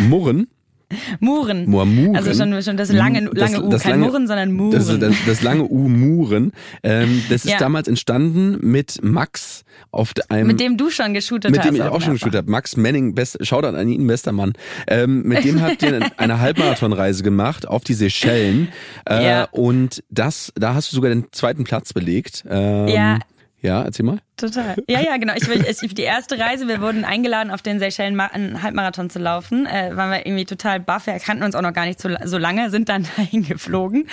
[0.00, 0.46] Murren.
[1.20, 1.68] Muren.
[1.68, 2.16] Muren.
[2.16, 4.72] Also schon, schon das lange, lange U, das kein lange, Murren, sondern Muren.
[4.72, 6.52] Das, das, das lange U Muren.
[6.82, 7.58] Ähm, das ist ja.
[7.58, 10.46] damals entstanden mit Max auf einem.
[10.46, 11.70] Mit dem du schon geshootet mit hast.
[11.70, 12.50] Mit dem ich auch schon geshootet habe.
[12.50, 14.52] Max Manning, best, Shoutout an ihn, bester Mann.
[14.86, 18.68] Ähm, mit dem habt ihr eine Halbmarathonreise gemacht auf die Seychellen.
[19.08, 19.48] Äh, ja.
[19.50, 22.44] Und das, da hast du sogar den zweiten Platz belegt.
[22.48, 23.18] Ähm, ja.
[23.60, 24.18] Ja, erzähl mal.
[24.36, 24.74] Total.
[24.88, 25.32] Ja, ja, genau.
[25.36, 29.64] Ich, ich, die erste Reise, wir wurden eingeladen, auf den Seychellen einen Halbmarathon zu laufen.
[29.66, 31.06] Äh, waren wir irgendwie total baff.
[31.06, 34.08] Wir kannten uns auch noch gar nicht so, so lange, sind dann dahin geflogen.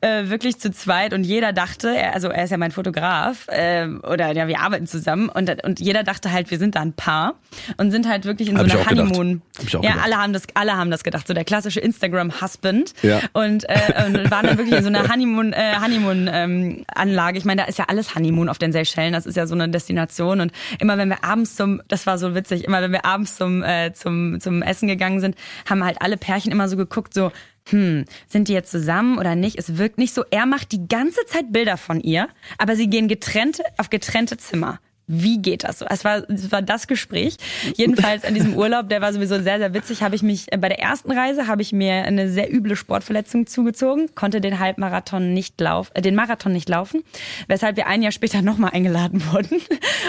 [0.00, 1.12] Äh, wirklich zu zweit.
[1.12, 4.86] Und jeder dachte, er, also er ist ja mein Fotograf, äh, oder ja, wir arbeiten
[4.86, 5.28] zusammen.
[5.28, 7.34] Und, und jeder dachte halt, wir sind da ein Paar.
[7.76, 9.42] Und sind halt wirklich in Hab so einer Honeymoon.
[9.62, 10.06] Ich auch ja, gedacht.
[10.06, 11.28] alle haben das, alle haben das gedacht.
[11.28, 12.94] So der klassische Instagram-Husband.
[13.02, 13.20] Ja.
[13.34, 17.36] Und, äh, und waren dann wirklich in so einer Honeymoon, äh, Honeymoon-Anlage.
[17.36, 19.12] Ähm, ich meine, da ist ja alles Honeymoon auf den Seychellen.
[19.12, 20.40] Das ist ja so eine Destination.
[20.40, 23.62] Und immer wenn wir abends zum, das war so witzig, immer wenn wir abends zum,
[23.62, 25.36] äh, zum, zum Essen gegangen sind,
[25.68, 27.32] haben halt alle Pärchen immer so geguckt, so,
[27.70, 29.58] hm, sind die jetzt zusammen oder nicht?
[29.58, 30.24] Es wirkt nicht so.
[30.30, 34.80] Er macht die ganze Zeit Bilder von ihr, aber sie gehen getrennte, auf getrennte Zimmer
[35.08, 35.86] wie geht das so?
[35.88, 37.36] Es war, es war das Gespräch.
[37.74, 40.68] Jedenfalls an diesem Urlaub, der war sowieso sehr, sehr witzig, habe ich mich, äh, bei
[40.68, 45.60] der ersten Reise habe ich mir eine sehr üble Sportverletzung zugezogen, konnte den Halbmarathon nicht
[45.60, 47.02] laufen, äh, den Marathon nicht laufen,
[47.48, 49.60] weshalb wir ein Jahr später nochmal eingeladen wurden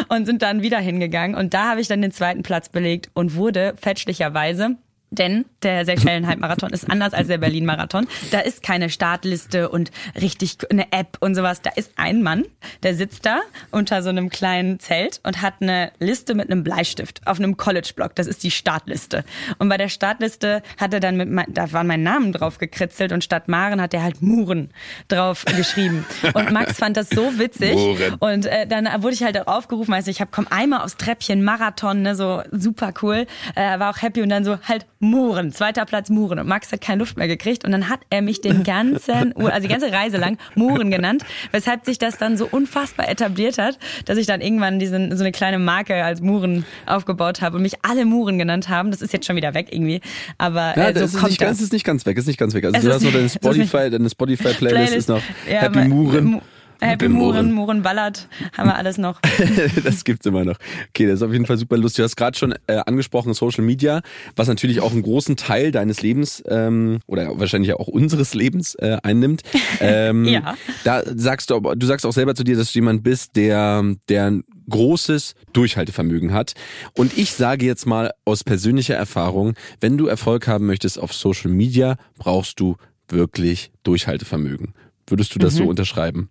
[0.09, 1.35] und sind dann wieder hingegangen.
[1.35, 4.75] Und da habe ich dann den zweiten Platz belegt und wurde fälschlicherweise
[5.11, 8.07] denn der Seychellen-Halbmarathon ist anders als der Berlin-Marathon.
[8.31, 11.61] Da ist keine Startliste und richtig eine App und sowas.
[11.61, 12.45] Da ist ein Mann,
[12.83, 13.39] der sitzt da
[13.71, 18.15] unter so einem kleinen Zelt und hat eine Liste mit einem Bleistift auf einem College-Block.
[18.15, 19.23] Das ist die Startliste.
[19.57, 23.23] Und bei der Startliste hat er dann mit, da war mein Namen drauf gekritzelt und
[23.23, 24.69] statt Maren hat er halt Muren
[25.07, 26.05] drauf geschrieben.
[26.33, 27.73] Und Max fand das so witzig.
[27.73, 28.13] Muren.
[28.19, 31.43] Und äh, dann wurde ich halt auch aufgerufen, also ich habe komm einmal aufs Treppchen,
[31.43, 33.25] Marathon, ne, so super cool.
[33.55, 36.39] Äh, war auch happy und dann so halt Muren, zweiter Platz Muren.
[36.39, 39.61] Und Max hat keine Luft mehr gekriegt und dann hat er mich den ganzen, also
[39.61, 44.17] die ganze Reise lang Muren genannt, weshalb sich das dann so unfassbar etabliert hat, dass
[44.17, 48.05] ich dann irgendwann diesen, so eine kleine Marke als Muren aufgebaut habe und mich alle
[48.05, 48.91] Muren genannt haben.
[48.91, 50.01] Das ist jetzt schon wieder weg irgendwie,
[50.37, 51.47] aber ja, äh, so das ist nicht das.
[51.47, 52.65] ganz, ist nicht ganz weg, ist nicht ganz weg.
[52.65, 55.87] Also es du hast noch deine Spotify, deine Spotify Playlist, Playlist ist noch ja, Happy
[55.87, 56.41] Muren.
[56.81, 59.19] Happy Muren, Muren Ballert, haben wir alles noch.
[59.83, 60.57] das gibt's immer noch.
[60.89, 61.97] Okay, das ist auf jeden Fall super lustig.
[61.97, 64.01] Du hast gerade schon äh, angesprochen Social Media,
[64.35, 68.97] was natürlich auch einen großen Teil deines Lebens ähm, oder wahrscheinlich auch unseres Lebens äh,
[69.03, 69.43] einnimmt.
[69.81, 70.55] Ähm, ja.
[70.83, 74.25] Da sagst du, du sagst auch selber zu dir, dass du jemand bist, der, der
[74.25, 76.53] ein großes Durchhaltevermögen hat.
[76.95, 81.51] Und ich sage jetzt mal aus persönlicher Erfahrung, wenn du Erfolg haben möchtest auf Social
[81.51, 82.75] Media, brauchst du
[83.07, 84.73] wirklich Durchhaltevermögen.
[85.07, 85.57] Würdest du das mhm.
[85.57, 86.29] so unterschreiben?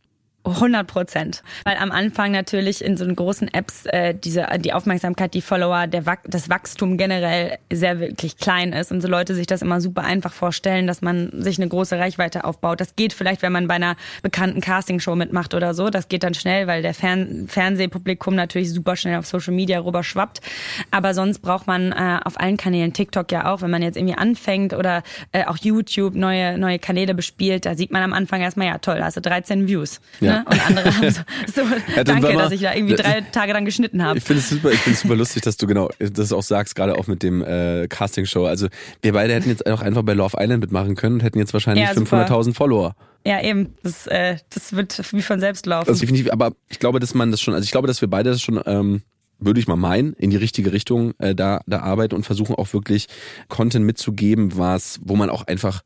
[0.54, 1.42] 100 Prozent.
[1.64, 5.86] Weil am Anfang natürlich in so einen großen Apps äh, diese, die Aufmerksamkeit, die Follower,
[5.86, 10.04] der, das Wachstum generell sehr wirklich klein ist und so Leute sich das immer super
[10.04, 12.80] einfach vorstellen, dass man sich eine große Reichweite aufbaut.
[12.80, 15.90] Das geht vielleicht, wenn man bei einer bekannten Castingshow mitmacht oder so.
[15.90, 20.02] Das geht dann schnell, weil der Fern Fernsehpublikum natürlich super schnell auf Social Media rüber
[20.02, 20.40] schwappt.
[20.90, 24.16] Aber sonst braucht man äh, auf allen Kanälen, TikTok ja auch, wenn man jetzt irgendwie
[24.16, 28.68] anfängt oder äh, auch YouTube neue, neue Kanäle bespielt, da sieht man am Anfang erstmal,
[28.68, 30.00] ja toll, da hast du 13 Views.
[30.20, 30.37] Ja.
[30.37, 30.37] Ne?
[30.50, 31.22] Und andere haben so,
[31.54, 31.62] so
[31.96, 34.18] ja, danke, dass ich da irgendwie drei Tage dann geschnitten habe.
[34.18, 36.74] Ich finde es super, ich finde es super lustig, dass du genau das auch sagst,
[36.74, 38.44] gerade auch mit dem äh, Casting-Show.
[38.44, 38.68] Also
[39.02, 41.86] wir beide hätten jetzt auch einfach bei Love Island mitmachen können und hätten jetzt wahrscheinlich
[41.86, 42.94] ja, 500.000 Follower.
[43.26, 43.74] Ja, eben.
[43.82, 45.88] Das, äh, das wird wie von selbst laufen.
[45.88, 48.30] Also definitiv, aber ich glaube, dass man das schon, also ich glaube, dass wir beide
[48.30, 49.02] das schon ähm,
[49.38, 52.72] würde ich mal meinen, in die richtige Richtung äh, da, da arbeiten und versuchen auch
[52.72, 53.06] wirklich
[53.48, 55.82] Content mitzugeben, was, wo man auch einfach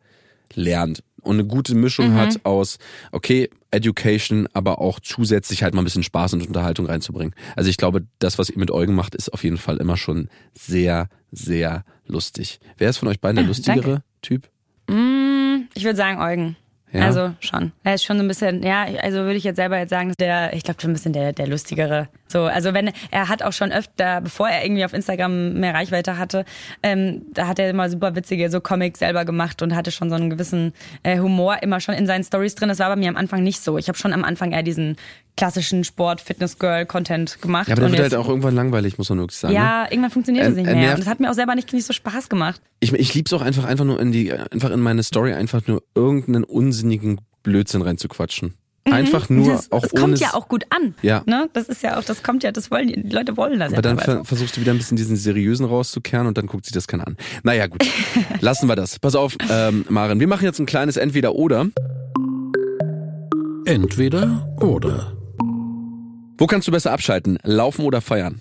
[0.54, 2.16] lernt und eine gute Mischung mhm.
[2.16, 2.78] hat aus,
[3.12, 7.34] okay, Education, aber auch zusätzlich halt mal ein bisschen Spaß und Unterhaltung reinzubringen.
[7.56, 10.28] Also ich glaube, das, was ihr mit Eugen macht, ist auf jeden Fall immer schon
[10.54, 12.60] sehr, sehr lustig.
[12.76, 14.04] Wer ist von euch beiden der lustigere Danke.
[14.20, 14.48] Typ?
[14.88, 16.56] Mm, ich würde sagen Eugen.
[16.92, 17.06] Ja.
[17.06, 17.72] Also schon.
[17.84, 20.52] Er ist schon so ein bisschen, ja, also würde ich jetzt selber jetzt sagen, der,
[20.52, 22.08] ich glaube schon ein bisschen der, der lustigere.
[22.28, 26.18] So, also wenn er hat auch schon öfter, bevor er irgendwie auf Instagram mehr Reichweite
[26.18, 26.44] hatte,
[26.82, 30.16] ähm, da hat er immer super witzige so Comics selber gemacht und hatte schon so
[30.16, 32.68] einen gewissen äh, Humor immer schon in seinen Stories drin.
[32.68, 33.78] Das war bei mir am Anfang nicht so.
[33.78, 34.96] Ich habe schon am Anfang eher diesen
[35.36, 37.68] klassischen Sport, Fitness Girl Content gemacht.
[37.68, 39.54] Ja, aber der wird halt auch irgendwann langweilig, muss man wirklich sagen.
[39.54, 39.90] Ja, ne?
[39.90, 40.90] irgendwann funktioniert es nicht mehr.
[40.90, 42.60] Und das hat mir auch selber nicht, nicht so Spaß gemacht.
[42.80, 45.82] Ich, ich lieb's auch einfach, einfach nur in die, einfach in meine Story einfach nur
[45.94, 48.54] irgendeinen unsinnigen Blödsinn reinzuquatschen.
[48.86, 48.92] Mhm.
[48.92, 50.02] Einfach nur das, auch das ohne.
[50.02, 50.94] kommt ja auch gut an.
[51.02, 51.22] Ja.
[51.26, 51.48] Ne?
[51.52, 53.68] Das ist ja auch, das kommt ja, das wollen die, die Leute wollen das.
[53.68, 56.64] Aber ja dann ver versuchst du wieder ein bisschen diesen seriösen rauszukehren und dann guckt
[56.64, 57.16] sich das keiner an.
[57.42, 57.86] Naja, gut.
[58.40, 58.98] Lassen wir das.
[58.98, 61.68] Pass auf, ähm, Maren, wir machen jetzt ein kleines Entweder-Oder.
[63.64, 65.21] Entweder oder.
[66.42, 67.38] Wo kannst du besser abschalten?
[67.44, 68.40] Laufen oder feiern?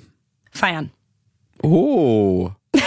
[0.49, 0.89] Feiern.
[1.61, 2.49] Oh.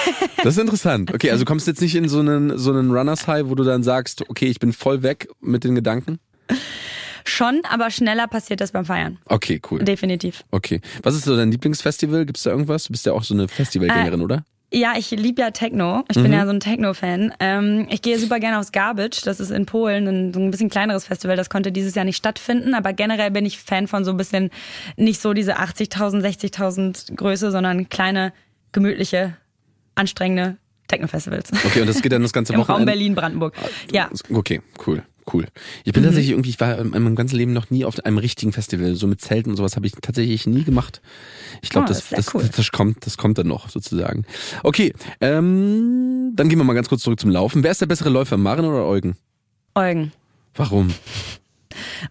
[0.43, 1.15] Das ist interessant.
[1.15, 3.63] Okay, also kommst du jetzt nicht in so einen, so einen Runners High, wo du
[3.63, 6.19] dann sagst, okay, ich bin voll weg mit den Gedanken?
[7.25, 9.19] Schon, aber schneller passiert das beim Feiern.
[9.27, 9.85] Okay, cool.
[9.85, 10.45] Definitiv.
[10.51, 10.81] Okay.
[11.05, 12.27] Was ist so dein Lieblingsfestival?
[12.27, 12.85] Gibt es da irgendwas?
[12.85, 14.45] Du bist ja auch so eine Festivalgängerin, äh, oder?
[14.75, 16.03] Ja, ich liebe ja Techno.
[16.11, 16.23] Ich mhm.
[16.25, 17.33] bin ja so ein Techno-Fan.
[17.39, 19.21] Ähm, ich gehe super gerne aufs Garbage.
[19.23, 21.37] Das ist in Polen ein, so ein bisschen kleineres Festival.
[21.37, 22.75] Das konnte dieses Jahr nicht stattfinden.
[22.75, 24.51] Aber generell bin ich Fan von so ein bisschen
[24.97, 28.33] nicht so diese 80.000, 60.000 Größe, sondern kleine,
[28.73, 29.37] gemütliche,
[29.95, 30.57] anstrengende
[30.89, 31.53] Techno-Festivals.
[31.65, 32.73] Okay, und das geht dann das ganze Wochenende?
[32.73, 33.55] Im Raum Berlin-Brandenburg.
[33.93, 34.11] Ja.
[34.29, 35.47] Okay, cool cool.
[35.85, 36.07] Ich bin mhm.
[36.07, 38.95] tatsächlich irgendwie, ich war in meinem ganzen Leben noch nie auf einem richtigen Festival.
[38.95, 41.01] So mit Zelten und sowas habe ich tatsächlich nie gemacht.
[41.63, 42.49] Ich glaube, oh, das, das, das, cool.
[42.55, 44.25] das, kommt, das kommt dann noch sozusagen.
[44.63, 47.63] Okay, ähm, dann gehen wir mal ganz kurz zurück zum Laufen.
[47.63, 49.17] Wer ist der bessere Läufer, Maren oder Eugen?
[49.75, 50.13] Eugen.
[50.55, 50.93] Warum?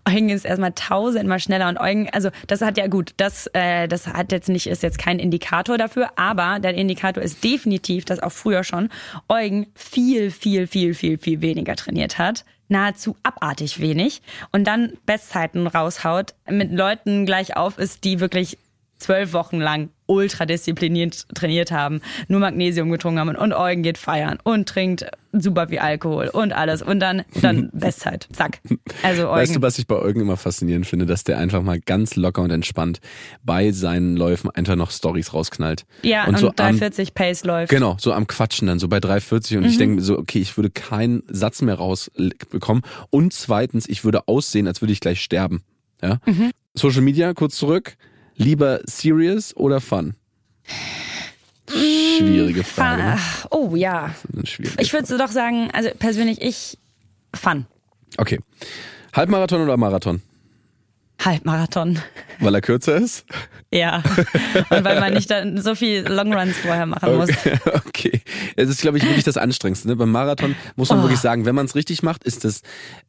[0.07, 4.07] Eugen ist erstmal tausendmal schneller und Eugen, also das hat ja gut, das, äh, das
[4.07, 8.31] hat jetzt nicht, ist jetzt kein Indikator dafür, aber der Indikator ist definitiv, dass auch
[8.31, 8.89] früher schon
[9.29, 15.67] Eugen viel, viel, viel, viel, viel weniger trainiert hat nahezu abartig wenig und dann Bestzeiten
[15.67, 18.57] raushaut, mit Leuten gleich auf ist, die wirklich
[18.97, 24.37] zwölf Wochen lang ultra diszipliniert trainiert haben, nur Magnesium getrunken haben und Eugen geht feiern
[24.43, 28.27] und trinkt super viel Alkohol und alles und dann dann Bestzeit.
[28.31, 28.59] Zack.
[29.01, 29.35] Also Eugen.
[29.35, 32.41] Weißt du, was ich bei Eugen immer faszinierend finde, dass der einfach mal ganz locker
[32.41, 32.99] und entspannt
[33.43, 35.85] bei seinen Läufen einfach noch Stories rausknallt.
[36.03, 37.69] Ja, und, und so 340 am, Pace läuft.
[37.71, 39.69] Genau, so am Quatschen dann, so bei 340 und mhm.
[39.69, 44.67] ich denke so, okay, ich würde keinen Satz mehr rausbekommen und zweitens, ich würde aussehen,
[44.67, 45.63] als würde ich gleich sterben.
[46.01, 46.19] Ja?
[46.25, 46.51] Mhm.
[46.75, 47.97] Social Media, kurz zurück
[48.35, 50.15] Lieber serious oder fun?
[51.67, 53.03] Schwierige Frage.
[53.03, 53.19] Ne?
[53.49, 54.13] Oh ja.
[54.79, 56.77] Ich würde doch sagen, also persönlich ich
[57.33, 57.65] fun.
[58.17, 58.39] Okay.
[59.13, 60.21] Halbmarathon oder Marathon?
[61.23, 61.99] Halbmarathon.
[62.39, 63.25] Weil er kürzer ist?
[63.71, 64.03] Ja.
[64.69, 67.29] Und weil man nicht dann so viel Longruns vorher machen muss.
[67.29, 67.59] Okay.
[67.87, 68.21] okay.
[68.55, 69.87] Es ist, glaube ich, wirklich das Anstrengendste.
[69.87, 69.95] Ne?
[69.95, 71.03] Beim Marathon muss man oh.
[71.03, 72.61] wirklich sagen, wenn man es richtig macht, ist das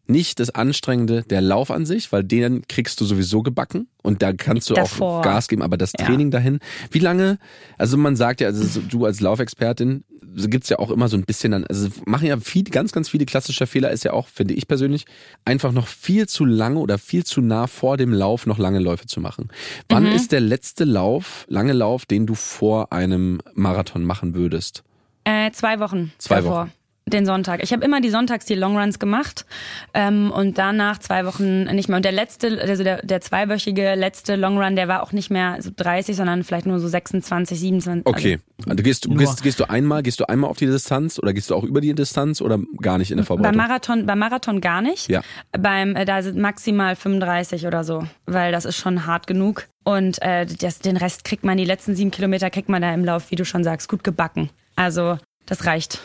[0.07, 4.33] nicht das Anstrengende der Lauf an sich, weil den kriegst du sowieso gebacken und da
[4.33, 5.21] kannst du Davor.
[5.21, 6.38] auch Gas geben, aber das Training ja.
[6.38, 6.59] dahin,
[6.90, 7.38] wie lange,
[7.79, 10.05] also man sagt ja, also du als Laufexpertin,
[10.37, 13.25] gibt's ja auch immer so ein bisschen dann, also machen ja viel, ganz, ganz viele
[13.25, 15.07] klassische Fehler, ist ja auch, finde ich persönlich,
[15.45, 19.07] einfach noch viel zu lange oder viel zu nah vor dem Lauf noch lange Läufe
[19.07, 19.49] zu machen.
[19.88, 20.12] Wann mhm.
[20.12, 24.83] ist der letzte Lauf, lange Lauf, den du vor einem Marathon machen würdest?
[25.25, 26.12] Äh, zwei Wochen.
[26.19, 26.62] Zwei davor.
[26.62, 26.73] Wochen.
[27.07, 27.62] Den Sonntag.
[27.62, 29.45] Ich habe immer die Sonntags die Longruns gemacht
[29.93, 31.97] ähm, und danach zwei Wochen nicht mehr.
[31.97, 35.71] Und der letzte, also der, der zweiwöchige letzte Longrun, der war auch nicht mehr so
[35.77, 38.07] 30, sondern vielleicht nur so 26, 27.
[38.07, 38.38] Okay.
[38.61, 41.35] Also, du gehst, du gehst, gehst du einmal, gehst du einmal auf die Distanz oder
[41.35, 43.59] gehst du auch über die Distanz oder gar nicht in der Vorbereitung?
[43.59, 45.11] Beim Marathon, beim Marathon gar nicht.
[45.11, 45.21] Ja.
[45.53, 49.67] Beim äh, da sind maximal 35 oder so, weil das ist schon hart genug.
[49.85, 53.05] Und äh, das, den Rest kriegt man, die letzten sieben Kilometer kriegt man da im
[53.05, 54.49] Lauf, wie du schon sagst, gut gebacken.
[54.75, 56.00] Also das reicht.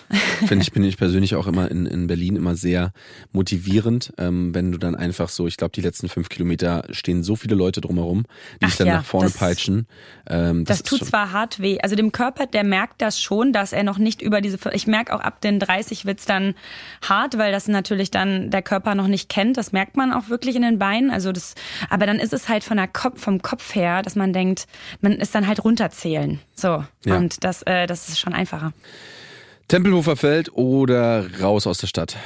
[0.47, 2.91] Finde ich, bin ich persönlich auch immer in, in Berlin immer sehr
[3.31, 7.35] motivierend, ähm, wenn du dann einfach so, ich glaube, die letzten fünf Kilometer stehen so
[7.37, 8.25] viele Leute drumherum,
[8.61, 9.87] die Ach dich dann ja, nach vorne das, peitschen.
[10.27, 11.79] Ähm, das, das tut zwar hart weh.
[11.81, 15.15] Also dem Körper, der merkt das schon, dass er noch nicht über diese, ich merke
[15.15, 16.55] auch ab den 30 wird's dann
[17.01, 19.55] hart, weil das natürlich dann der Körper noch nicht kennt.
[19.55, 21.11] Das merkt man auch wirklich in den Beinen.
[21.11, 21.55] Also das,
[21.89, 24.67] aber dann ist es halt von der Kopf, vom Kopf her, dass man denkt,
[24.99, 26.39] man ist dann halt runterzählen.
[26.55, 26.83] So.
[27.05, 27.17] Ja.
[27.17, 28.73] Und das, äh, das ist schon einfacher.
[29.69, 32.17] Tempelhofer Feld oder raus aus der Stadt?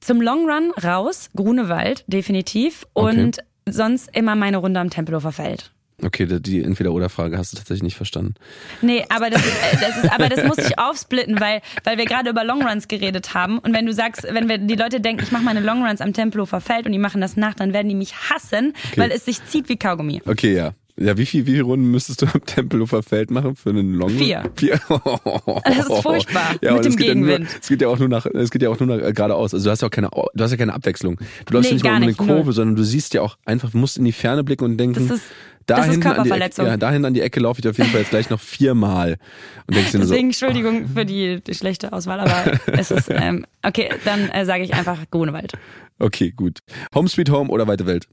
[0.00, 2.86] Zum Long Run raus, Grunewald, definitiv.
[2.94, 3.46] Und okay.
[3.66, 5.70] sonst immer meine Runde am Tempelhofer Feld.
[6.02, 8.34] Okay, die Entweder-Oder-Frage hast du tatsächlich nicht verstanden.
[8.80, 12.06] Nee, aber das, ist, äh, das ist, aber das muss ich aufsplitten, weil, weil wir
[12.06, 13.58] gerade über Longruns geredet haben.
[13.58, 16.62] Und wenn du sagst, wenn wir die Leute denken, ich mache meine Longruns am Tempelhofer
[16.62, 19.02] Feld und die machen das nach, dann werden die mich hassen, okay.
[19.02, 20.22] weil es sich zieht wie Kaugummi.
[20.24, 20.72] Okay, ja.
[21.02, 24.10] Ja, wie viel, wie viele Runden müsstest du am Tempelhofer Feld machen für einen Long?
[24.10, 24.50] Vier.
[24.54, 24.80] Vier.
[25.64, 26.54] Das ist furchtbar.
[26.60, 27.44] Ja, mit dem Gegenwind.
[27.44, 29.12] Ja nur, es geht ja auch nur nach, es geht ja auch nur nach, äh,
[29.12, 29.54] geradeaus.
[29.54, 31.18] Also du hast ja auch keine, du hast ja keine Abwechslung.
[31.46, 32.52] Du läufst nee, nicht mal um eine Kurve, null.
[32.52, 35.26] sondern du siehst ja auch einfach, musst in die Ferne blicken und denken, das ist,
[35.66, 38.10] dahin, an die Ecke, ja, dahin an die Ecke laufe ich auf jeden Fall jetzt
[38.10, 39.16] gleich noch viermal.
[39.66, 43.90] Und denkst Deswegen, so, Entschuldigung für die, die schlechte Auswahl, aber es ist, ähm, okay,
[44.04, 45.52] dann äh, sage ich einfach Grunewald.
[45.98, 46.58] Okay, gut.
[46.94, 48.08] Home Sweet Home oder Weite Welt?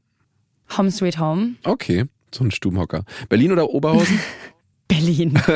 [0.78, 1.56] Home Sweet Home.
[1.64, 2.06] Okay.
[2.34, 3.04] So ein Stubenhocker.
[3.28, 4.20] Berlin oder Oberhausen?
[4.88, 5.40] Berlin.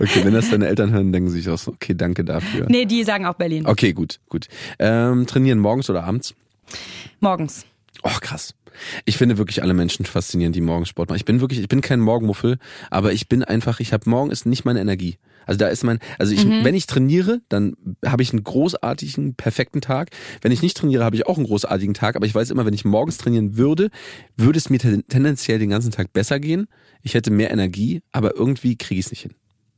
[0.00, 2.66] okay, wenn das deine Eltern hören, denken sie sich auch so, okay, danke dafür.
[2.70, 3.66] Nee, die sagen auch Berlin.
[3.66, 4.48] Okay, gut, gut.
[4.78, 6.34] Ähm, trainieren morgens oder abends?
[7.20, 7.66] Morgens.
[8.02, 8.54] Oh, krass.
[9.04, 11.18] Ich finde wirklich alle Menschen faszinierend, die morgens Sport machen.
[11.18, 12.58] Ich bin wirklich, ich bin kein Morgenmuffel,
[12.90, 15.18] aber ich bin einfach, ich habe morgen ist nicht meine Energie.
[15.48, 16.62] Also da ist mein, also ich, mhm.
[16.62, 20.10] wenn ich trainiere, dann habe ich einen großartigen, perfekten Tag.
[20.42, 22.16] Wenn ich nicht trainiere, habe ich auch einen großartigen Tag.
[22.16, 23.88] Aber ich weiß immer, wenn ich morgens trainieren würde,
[24.36, 26.66] würde es mir tendenziell den ganzen Tag besser gehen.
[27.02, 29.32] Ich hätte mehr Energie, aber irgendwie kriege ich es nicht hin.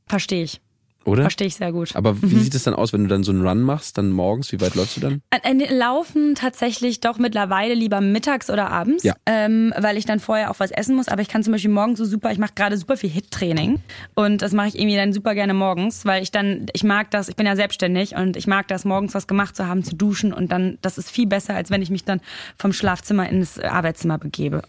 [0.07, 0.61] Verstehe ich.
[1.05, 1.23] Oder?
[1.23, 1.97] Verstehe ich sehr gut.
[1.97, 2.41] Aber wie mhm.
[2.41, 4.53] sieht es dann aus, wenn du dann so einen Run machst, dann morgens?
[4.53, 5.23] Wie weit läufst du dann?
[5.71, 9.15] Laufen tatsächlich doch mittlerweile lieber mittags oder abends, ja.
[9.25, 11.09] ähm, weil ich dann vorher auch was essen muss.
[11.09, 13.81] Aber ich kann zum Beispiel morgens so super, ich mache gerade super viel Hit-Training
[14.15, 17.29] und das mache ich irgendwie dann super gerne morgens, weil ich dann, ich mag das,
[17.29, 20.35] ich bin ja selbstständig und ich mag das, morgens was gemacht zu haben, zu duschen
[20.35, 22.21] und dann, das ist viel besser, als wenn ich mich dann
[22.59, 24.63] vom Schlafzimmer ins Arbeitszimmer begebe.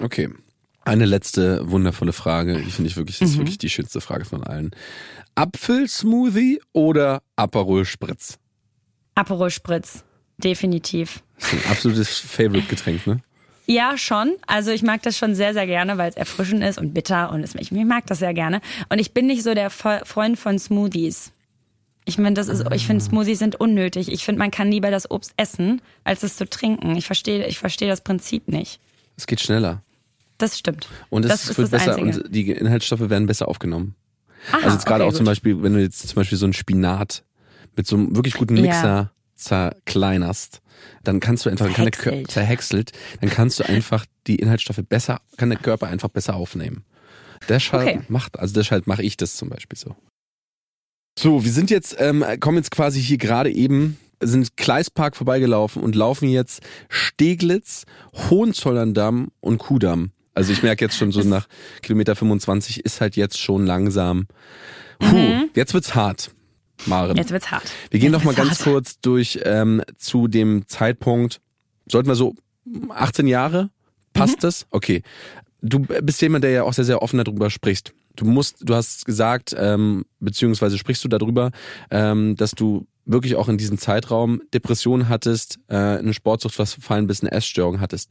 [0.00, 0.30] Okay.
[0.84, 3.42] Eine letzte wundervolle Frage, die finde ich wirklich, das ist mhm.
[3.42, 4.72] wirklich die schönste Frage von allen.
[5.34, 8.38] Apfelsmoothie oder Aperol Spritz?
[9.14, 10.04] Aperol Spritz,
[10.38, 11.22] definitiv.
[11.38, 13.20] Das ist ein absolutes Favorite-Getränk, ne?
[13.66, 14.34] Ja, schon.
[14.46, 17.42] Also ich mag das schon sehr, sehr gerne, weil es erfrischend ist und bitter und
[17.42, 18.60] es, ich, ich mag das sehr gerne.
[18.88, 21.32] Und ich bin nicht so der Freund von Smoothies.
[22.04, 24.10] Ich finde, das ist, ich finde, Smoothies sind unnötig.
[24.10, 26.96] Ich finde, man kann lieber das Obst essen, als es zu trinken.
[26.96, 28.80] Ich verstehe, ich verstehe das Prinzip nicht.
[29.16, 29.82] Es geht schneller.
[30.38, 30.88] Das stimmt.
[31.10, 32.24] Und es das ist wird das besser Einzige.
[32.24, 33.94] und die Inhaltsstoffe werden besser aufgenommen.
[34.50, 35.30] Aha, also jetzt gerade okay, auch zum gut.
[35.30, 37.24] Beispiel, wenn du jetzt zum Beispiel so einen Spinat
[37.76, 38.62] mit so einem wirklich guten Ja.
[38.62, 40.60] Mixer zerkleinerst,
[41.04, 42.30] dann kannst du einfach, dann kann der Kör- Zerhäckselt.
[42.30, 46.84] zerhäckselt, dann kannst du einfach die Inhaltsstoffe besser, kann der Körper einfach besser aufnehmen.
[47.48, 48.00] Deshalb Okay.
[48.08, 49.96] macht, also deshalb mache ich das zum Beispiel so.
[51.18, 55.94] So, wir sind jetzt, ähm, kommen jetzt quasi hier gerade eben, sind Kleispark vorbeigelaufen und
[55.96, 57.84] laufen jetzt Steglitz,
[58.30, 60.12] Hohenzollern-Damm und Kudamm.
[60.34, 61.46] Also ich merke jetzt schon so Das- nach
[61.82, 64.26] Kilometer 25 ist halt jetzt schon langsam.
[64.98, 66.30] Puh, jetzt wird's hart,
[66.86, 67.12] Maren.
[67.12, 67.16] Mhm.
[67.18, 67.64] Jetzt wird's hart.
[67.90, 68.62] wir gehen Jetzt noch mal ganz hart.
[68.64, 71.40] kurz durch ähm, zu dem Zeitpunkt.
[71.86, 72.34] Sollten wir so
[72.90, 73.70] 18 Jahre?
[74.14, 74.40] Passt Mhm.
[74.40, 74.66] das?
[74.70, 75.02] Okay.
[75.60, 77.92] Du bist jemand, der ja auch sehr, sehr offen darüber spricht.
[78.16, 81.50] Du musst, du hast gesagt, ähm, beziehungsweise sprichst du darüber,
[81.90, 87.06] ähm, dass du wirklich auch in diesem Zeitraum Depressionen hattest, äh, eine Sportsucht was verfallen
[87.06, 88.10] bist, eine Essstörung hattest.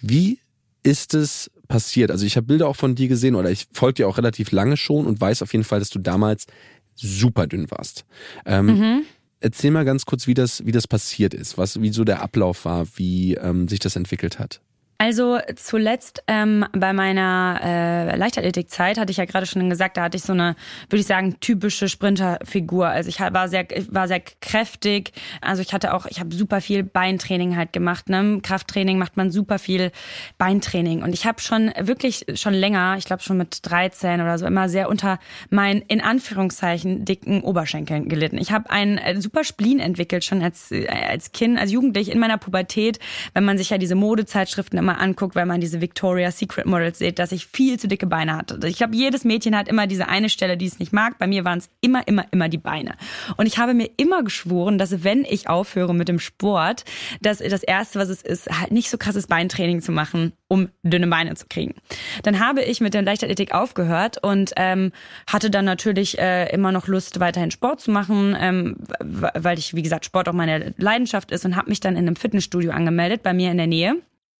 [0.00, 0.40] Wie
[0.86, 2.12] ist es passiert?
[2.12, 4.76] Also ich habe Bilder auch von dir gesehen oder ich folge dir auch relativ lange
[4.76, 6.46] schon und weiß auf jeden Fall, dass du damals
[6.94, 8.04] super dünn warst.
[8.46, 9.02] Ähm, Mhm.
[9.38, 12.64] Erzähl mal ganz kurz, wie das, wie das passiert ist, was, wie so der Ablauf
[12.64, 14.60] war, wie ähm, sich das entwickelt hat.
[14.98, 20.16] Also zuletzt ähm, bei meiner äh, Leichtathletikzeit hatte ich ja gerade schon gesagt, da hatte
[20.16, 20.56] ich so eine,
[20.88, 22.88] würde ich sagen, typische Sprinterfigur.
[22.88, 25.12] Also ich war sehr, ich war sehr kräftig.
[25.42, 28.08] Also ich hatte auch, ich habe super viel Beintraining halt gemacht.
[28.08, 28.40] Ne?
[28.42, 29.92] Krafttraining macht man super viel
[30.38, 31.02] Beintraining.
[31.02, 34.70] Und ich habe schon wirklich schon länger, ich glaube schon mit 13 oder so, immer
[34.70, 35.18] sehr unter
[35.50, 38.38] meinen in Anführungszeichen dicken Oberschenkeln gelitten.
[38.38, 42.18] Ich habe einen äh, super Spleen entwickelt schon als äh, als Kind, als Jugendlich in
[42.18, 42.98] meiner Pubertät,
[43.34, 47.18] wenn man sich ja diese Modezeitschriften immer anguckt, weil man diese Victoria's Secret Models sieht,
[47.18, 48.60] dass ich viel zu dicke Beine hatte.
[48.68, 51.18] Ich glaube, jedes Mädchen hat immer diese eine Stelle, die es nicht mag.
[51.18, 52.94] Bei mir waren es immer, immer, immer die Beine.
[53.36, 56.84] Und ich habe mir immer geschworen, dass wenn ich aufhöre mit dem Sport,
[57.20, 61.08] dass das erste, was es ist, halt nicht so krasses Beintraining zu machen, um dünne
[61.08, 61.74] Beine zu kriegen.
[62.22, 64.92] Dann habe ich mit der Leichtathletik aufgehört und ähm,
[65.26, 69.82] hatte dann natürlich äh, immer noch Lust, weiterhin Sport zu machen, ähm, weil ich, wie
[69.82, 73.32] gesagt, Sport auch meine Leidenschaft ist und habe mich dann in einem Fitnessstudio angemeldet, bei
[73.32, 73.96] mir in der Nähe.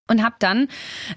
[0.09, 0.69] Und habe dann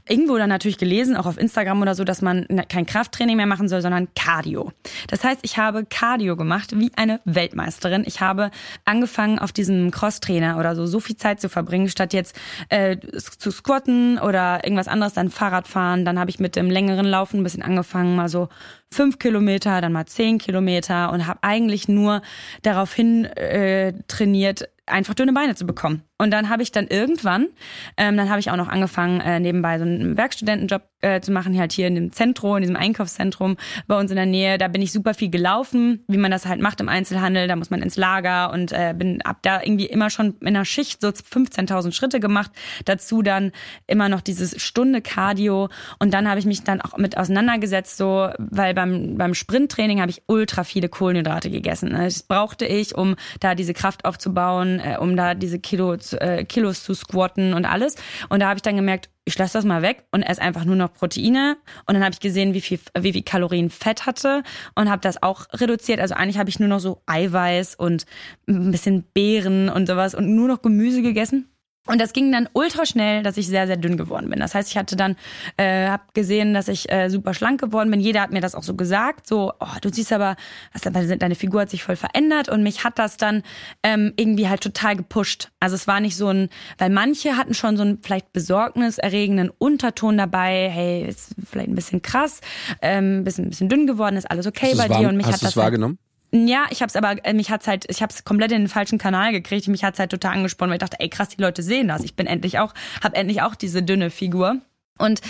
[0.07, 3.45] irgendwo dann natürlich gelesen, auch auf Instagram oder so, dass man ne- kein Krafttraining mehr
[3.45, 4.71] machen soll, sondern Cardio.
[5.07, 8.03] Das heißt, ich habe Cardio gemacht wie eine Weltmeisterin.
[8.07, 8.49] Ich habe
[8.85, 12.35] angefangen, auf diesem Crosstrainer oder so so viel Zeit zu verbringen, statt jetzt
[12.69, 12.97] äh,
[13.37, 16.03] zu squatten oder irgendwas anderes, dann Fahrrad fahren.
[16.03, 18.49] Dann habe ich mit dem längeren Laufen ein bisschen angefangen, mal so
[18.91, 22.23] fünf Kilometer, dann mal zehn Kilometer und habe eigentlich nur
[22.63, 26.08] darauf hin äh, trainiert, einfach dünne Beine zu bekommen.
[26.21, 27.47] Und dann habe ich dann irgendwann,
[27.95, 31.57] ähm, dann habe ich auch noch angefangen, äh, nebenbei so einen Werkstudentenjob äh, zu machen,
[31.57, 33.55] halt hier in dem Zentrum, in diesem Einkaufszentrum
[33.87, 34.57] bei uns in der Nähe.
[34.57, 37.47] Da bin ich super viel gelaufen, wie man das halt macht im Einzelhandel.
[37.47, 40.65] Da muss man ins Lager und äh, bin ab da irgendwie immer schon in einer
[40.65, 42.51] Schicht so 15.000 Schritte gemacht.
[42.83, 43.53] Dazu dann
[43.87, 45.69] immer noch dieses Stunde Cardio.
[45.99, 50.11] Und dann habe ich mich dann auch mit auseinandergesetzt, so, weil beim, beim Sprinttraining habe
[50.11, 51.93] ich ultra viele Kohlenhydrate gegessen.
[51.93, 52.03] ne.
[52.03, 56.83] Das brauchte ich, um da diese Kraft aufzubauen, äh, um da diese Kilo, äh, Kilos
[56.83, 57.95] zu squatten und alles.
[58.29, 60.75] Und da habe ich dann gemerkt, ich lasse das mal weg und esse einfach nur
[60.75, 61.57] noch Proteine.
[61.85, 64.43] Und dann habe ich gesehen, wie viel, wie viel Kalorien Fett hatte
[64.75, 65.99] und habe das auch reduziert.
[65.99, 68.05] Also eigentlich habe ich nur noch so Eiweiß und
[68.47, 71.49] ein bisschen Beeren und sowas und nur noch Gemüse gegessen.
[71.89, 74.39] Und das ging dann ultra schnell, dass ich sehr, sehr dünn geworden bin.
[74.39, 75.15] Das heißt, ich hatte dann,
[75.57, 77.99] äh, habe gesehen, dass ich äh, super schlank geworden bin.
[77.99, 80.35] Jeder hat mir das auch so gesagt, so, oh, du siehst aber,
[80.71, 80.81] was,
[81.17, 82.47] deine Figur hat sich voll verändert.
[82.47, 83.41] Und mich hat das dann
[83.81, 85.49] ähm, irgendwie halt total gepusht.
[85.59, 90.15] Also es war nicht so ein, weil manche hatten schon so einen vielleicht besorgniserregenden Unterton
[90.15, 90.69] dabei.
[90.71, 92.41] Hey, ist vielleicht ein bisschen krass,
[92.83, 95.09] ähm, bisschen, bisschen dünn geworden, ist alles okay Hast bei dir.
[95.09, 95.97] Und mich hast hat das halt, wahrgenommen?
[96.31, 99.31] Ja, ich hab's aber, äh, mich hat's halt, ich hab's komplett in den falschen Kanal
[99.31, 99.67] gekriegt.
[99.67, 102.03] Mich hat's halt total angesprochen, weil ich dachte, ey krass, die Leute sehen das.
[102.03, 104.57] Ich bin endlich auch, hab endlich auch diese dünne Figur.
[104.99, 105.21] Und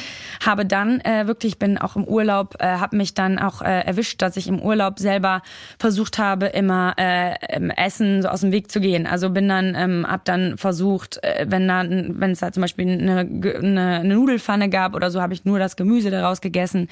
[0.45, 3.82] habe dann äh, wirklich, ich bin auch im Urlaub, äh, habe mich dann auch äh,
[3.82, 5.41] erwischt, dass ich im Urlaub selber
[5.77, 9.05] versucht habe, immer äh, im Essen so aus dem Weg zu gehen.
[9.08, 12.88] Also bin dann, ähm, hab dann versucht, äh, wenn da, wenn es da zum Beispiel
[12.89, 16.88] eine, eine, eine Nudelfanne gab oder so, habe ich nur das Gemüse daraus gegessen.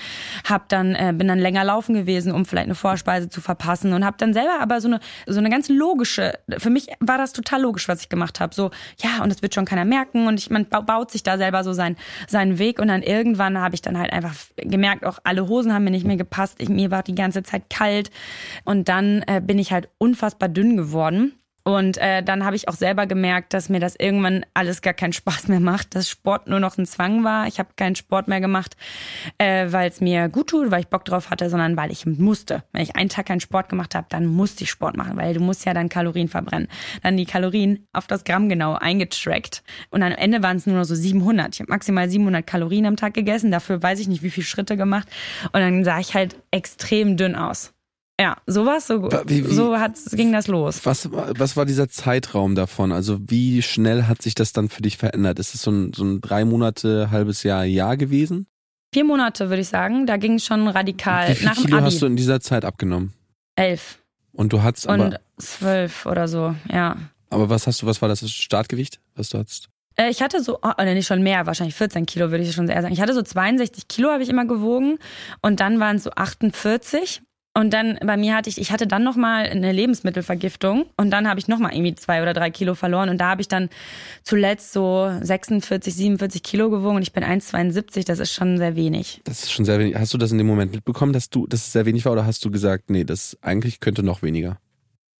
[0.47, 4.05] Hab dann, äh, bin dann länger laufen gewesen, um vielleicht eine Vorspeise zu verpassen und
[4.05, 6.33] habe dann selber aber so eine so eine ganz logische.
[6.57, 8.53] Für mich war das total logisch, was ich gemacht habe.
[8.53, 8.69] So
[9.01, 11.63] ja, und das wird schon keiner merken und ich man ba- baut sich da selber
[11.63, 11.95] so sein
[12.27, 15.85] seinen Weg und dann irgendwann habe ich dann halt einfach gemerkt, auch alle Hosen haben
[15.85, 16.61] mir nicht mehr gepasst.
[16.61, 18.11] Ich, mir war die ganze Zeit kalt
[18.65, 21.33] und dann äh, bin ich halt unfassbar dünn geworden.
[21.67, 25.11] Und äh, dann habe ich auch selber gemerkt, dass mir das irgendwann alles gar keinen
[25.11, 27.45] Spaß mehr macht, dass Sport nur noch ein Zwang war.
[27.47, 28.77] Ich habe keinen Sport mehr gemacht,
[29.37, 32.63] äh, weil es mir gut tut, weil ich Bock drauf hatte, sondern weil ich musste.
[32.71, 35.41] Wenn ich einen Tag keinen Sport gemacht habe, dann musste ich Sport machen, weil du
[35.41, 36.69] musst ja dann Kalorien verbrennen.
[37.03, 39.61] Dann die Kalorien auf das Gramm genau eingetrackt.
[39.89, 41.53] Und am Ende waren es nur noch so 700.
[41.53, 43.51] Ich habe maximal 700 Kalorien am Tag gegessen.
[43.51, 45.09] Dafür weiß ich nicht, wie viele Schritte gemacht.
[45.51, 47.73] Und dann sah ich halt extrem dünn aus.
[48.19, 50.85] Ja, sowas, so, wie, wie, so hat, ging das los.
[50.85, 52.91] Was, was war dieser Zeitraum davon?
[52.91, 55.37] Also wie schnell hat sich das dann für dich verändert?
[55.37, 58.47] Ist es so ein, so ein drei Monate, halbes Jahr, Jahr gewesen?
[58.91, 60.07] Vier Monate, würde ich sagen.
[60.07, 61.29] Da ging es schon radikal.
[61.29, 61.85] Wie viel Nach dem Kilo Abi.
[61.85, 63.13] hast du in dieser Zeit abgenommen?
[63.55, 63.99] Elf.
[64.31, 65.05] Und du hattest aber...
[65.05, 66.97] Und zwölf oder so, ja.
[67.29, 69.69] Aber was hast du, was war das, Startgewicht, was du hattest?
[69.95, 72.67] Äh, Ich hatte so, oh, oder nicht schon mehr, wahrscheinlich 14 Kilo würde ich schon
[72.69, 72.93] eher sagen.
[72.93, 74.97] Ich hatte so 62 Kilo, habe ich immer gewogen.
[75.43, 77.21] Und dann waren es so 48.
[77.57, 81.39] Und dann bei mir hatte ich, ich hatte dann nochmal eine Lebensmittelvergiftung und dann habe
[81.39, 83.69] ich nochmal irgendwie zwei oder drei Kilo verloren und da habe ich dann
[84.21, 89.21] zuletzt so 46, 47 Kilo gewogen und ich bin 1,72, das ist schon sehr wenig.
[89.23, 89.95] Das ist schon sehr wenig.
[89.95, 92.27] Hast du das in dem Moment mitbekommen, dass du, dass es sehr wenig war oder
[92.27, 94.59] hast du gesagt, nee, das eigentlich könnte noch weniger?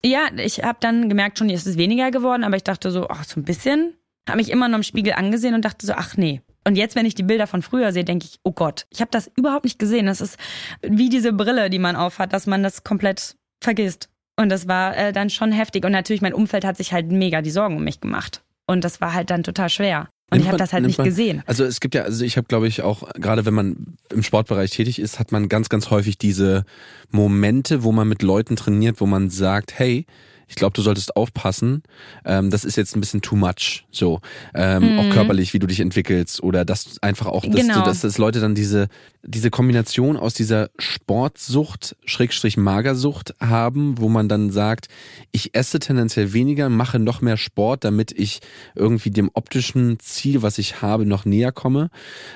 [0.05, 3.23] Ja, ich habe dann gemerkt schon, es ist weniger geworden, aber ich dachte so, ach,
[3.23, 3.95] so ein bisschen.
[4.29, 6.41] Habe mich immer noch im Spiegel angesehen und dachte so, ach nee.
[6.67, 9.09] Und jetzt, wenn ich die Bilder von früher sehe, denke ich, oh Gott, ich habe
[9.09, 10.05] das überhaupt nicht gesehen.
[10.07, 10.35] Das ist
[10.81, 14.09] wie diese Brille, die man aufhat, dass man das komplett vergisst.
[14.37, 15.85] Und das war äh, dann schon heftig.
[15.85, 18.43] Und natürlich, mein Umfeld hat sich halt mega die Sorgen um mich gemacht.
[18.65, 20.09] Und das war halt dann total schwer.
[20.29, 21.41] Und Nimmt ich habe das halt nicht man- gesehen.
[21.45, 24.71] Also es gibt ja, also ich habe glaube ich auch, gerade wenn man im Sportbereich
[24.71, 26.65] tätig ist, hat man ganz, ganz häufig diese
[27.11, 30.05] Momente, wo man mit Leuten trainiert, wo man sagt, hey,
[30.47, 31.83] ich glaube, du solltest aufpassen.
[32.25, 34.21] Ähm, das ist jetzt ein bisschen too much, so
[34.53, 37.79] ähm, auch körperlich, wie du dich entwickelst oder dass einfach auch, dass, Genau.
[37.79, 38.87] du, dass, dass Leute dann diese
[39.27, 44.87] diese Kombination aus dieser Sportsucht Schrägstrich Magersucht haben, wo man dann sagt,
[45.31, 48.39] ich esse tendenziell weniger, mache noch mehr Sport, damit ich
[48.73, 51.89] irgendwie dem optischen Ziel, was ich habe, noch näher komme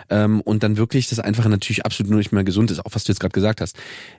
[0.10, 3.06] ähm, und dann wirklich das einfach natürlich absolut nur nicht mehr gesund ist, auch was
[3.06, 3.78] du jetzt gerade gesagt hast,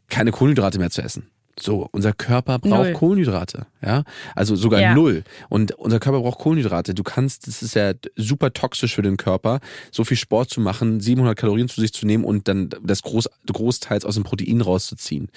[0.09, 1.27] keine Kohlenhydrate mehr zu essen.
[1.63, 2.93] So, unser Körper braucht Null.
[2.93, 4.03] Kohlenhydrate, ja,
[4.35, 4.95] also sogar Ja.
[4.95, 5.23] null.
[5.49, 6.93] Und unser Körper braucht Kohlenhydrate.
[6.93, 9.61] Du kannst, das ist ja super toxisch für den Körper,
[9.93, 13.29] so viel Sport zu machen, 700 Kalorien zu sich zu nehmen und dann das Groß,
[13.47, 15.29] großteils aus dem Protein rauszuziehen.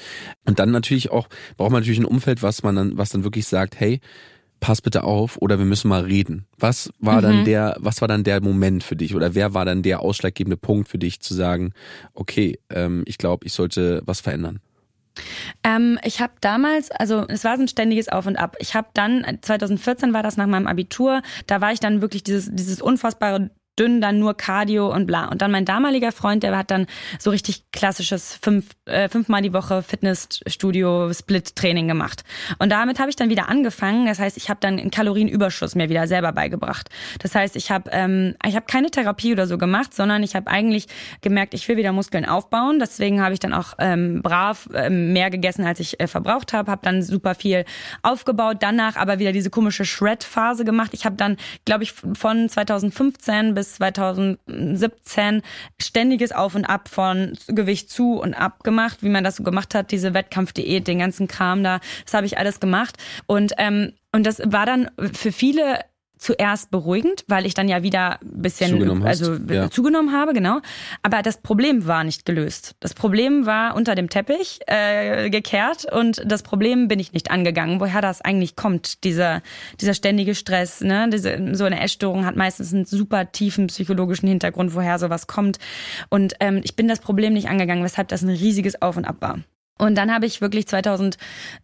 [0.45, 3.45] Und dann natürlich auch braucht man natürlich ein Umfeld, was man dann, was dann wirklich
[3.45, 3.99] sagt, hey,
[4.59, 6.45] pass bitte auf oder wir müssen mal reden.
[6.57, 9.83] Was war dann der, was war dann der Moment für dich oder wer war dann
[9.83, 11.73] der ausschlaggebende Punkt für dich zu sagen,
[12.15, 14.59] okay, ähm, ich glaube, ich sollte was verändern?
[15.63, 18.55] Ähm, ich habe damals, also es war so ein ständiges Auf und Ab.
[18.59, 22.49] Ich habe dann, 2014 war das nach meinem Abitur, da war ich dann wirklich dieses,
[22.51, 23.49] dieses unfassbare
[23.79, 25.25] dünn, dann nur Cardio und bla.
[25.25, 26.87] Und dann mein damaliger Freund, der hat dann
[27.19, 32.23] so richtig klassisches fünf, äh, fünfmal die Woche Fitnessstudio Split Training gemacht.
[32.59, 34.05] Und damit habe ich dann wieder angefangen.
[34.05, 36.89] Das heißt, ich habe dann einen Kalorienüberschuss mir wieder selber beigebracht.
[37.19, 40.49] Das heißt, ich habe ähm, ich habe keine Therapie oder so gemacht, sondern ich habe
[40.49, 40.87] eigentlich
[41.21, 42.79] gemerkt, ich will wieder Muskeln aufbauen.
[42.79, 46.71] Deswegen habe ich dann auch ähm, brav ähm, mehr gegessen, als ich äh, verbraucht habe.
[46.71, 47.65] Habe dann super viel
[48.03, 48.57] aufgebaut.
[48.61, 50.91] Danach aber wieder diese komische Shred-Phase gemacht.
[50.93, 55.41] Ich habe dann, glaube ich, von 2015 bis 2017
[55.81, 59.73] ständiges Auf und Ab von Gewicht zu und ab gemacht, wie man das so gemacht
[59.75, 61.79] hat, diese Wettkampfdiät, den ganzen Kram da.
[62.05, 62.97] Das habe ich alles gemacht.
[63.25, 65.79] Und, ähm, und das war dann für viele
[66.17, 69.69] zuerst beruhigend, weil ich dann ja wieder ein bisschen Zugenommen also ja.
[69.69, 70.59] zugenommen habe, genau.
[71.03, 72.75] Aber das Problem war nicht gelöst.
[72.79, 77.79] Das Problem war unter dem Teppich äh, gekehrt und das Problem bin ich nicht angegangen.
[77.79, 79.41] Woher das eigentlich kommt, dieser
[79.81, 81.09] dieser ständige Stress, ne?
[81.11, 85.59] Diese, so eine Essstörung hat meistens einen super tiefen psychologischen Hintergrund, woher sowas kommt.
[86.09, 89.17] Und ähm, ich bin das Problem nicht angegangen, weshalb das ein riesiges Auf und Ab
[89.19, 89.39] war.
[89.77, 90.67] Und dann habe ich wirklich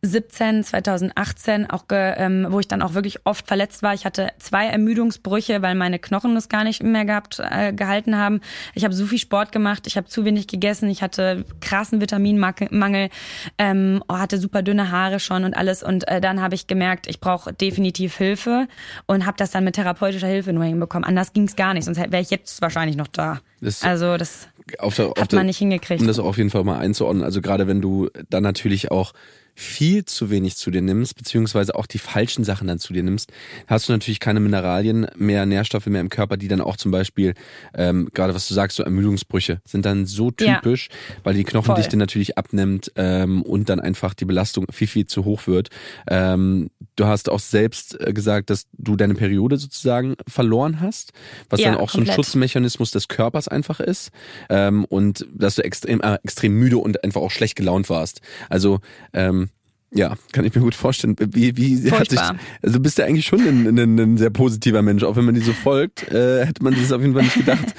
[0.01, 3.93] 2017, 2018 auch, ge, ähm, wo ich dann auch wirklich oft verletzt war.
[3.93, 8.41] Ich hatte zwei Ermüdungsbrüche, weil meine Knochen das gar nicht mehr gehabt äh, gehalten haben.
[8.73, 13.09] Ich habe so viel Sport gemacht, ich habe zu wenig gegessen, ich hatte krassen Vitaminmangel,
[13.57, 15.81] ähm, oh, hatte super dünne Haare schon und alles.
[15.81, 18.67] Und äh, dann habe ich gemerkt, ich brauche definitiv Hilfe
[19.07, 21.07] und habe das dann mit therapeutischer Hilfe nur hinbekommen.
[21.07, 23.39] Anders ging es gar nicht, sonst wäre ich jetzt wahrscheinlich noch da.
[23.61, 24.47] Das- also das
[24.79, 26.01] auf der, auf hat der, man nicht hingekriegt.
[26.01, 27.23] Um das auf jeden Fall mal einzuordnen.
[27.23, 29.13] Also gerade wenn du dann natürlich auch
[29.53, 33.31] viel zu wenig zu dir nimmst, beziehungsweise auch die falschen Sachen dann zu dir nimmst,
[33.67, 37.33] hast du natürlich keine Mineralien mehr, Nährstoffe mehr im Körper, die dann auch zum Beispiel,
[37.75, 40.55] ähm, gerade was du sagst, so Ermüdungsbrüche sind dann so Ja.
[40.55, 40.87] typisch,
[41.23, 41.99] weil die Knochendichte Voll.
[41.99, 45.67] natürlich abnimmt ähm, und dann einfach die Belastung viel, viel zu hoch wird.
[46.07, 46.69] Ähm,
[47.01, 51.13] du hast auch selbst äh, gesagt, dass du deine Periode sozusagen verloren hast,
[51.49, 52.15] was Ja, dann auch so ein komplett.
[52.15, 54.11] Schutzmechanismus des Körpers einfach ist
[54.49, 58.21] ähm, und dass du extrem, äh, extrem müde und einfach auch schlecht gelaunt warst.
[58.49, 58.79] Also
[59.13, 59.49] ähm,
[59.93, 61.17] Ja, kann ich mir gut vorstellen.
[61.19, 64.81] Wie, wie hat sich, also du bist ja eigentlich schon ein, ein, ein sehr positiver
[64.81, 65.03] Mensch.
[65.03, 67.75] Auch wenn man dir so folgt, äh, hätte man das auf jeden Fall nicht gedacht.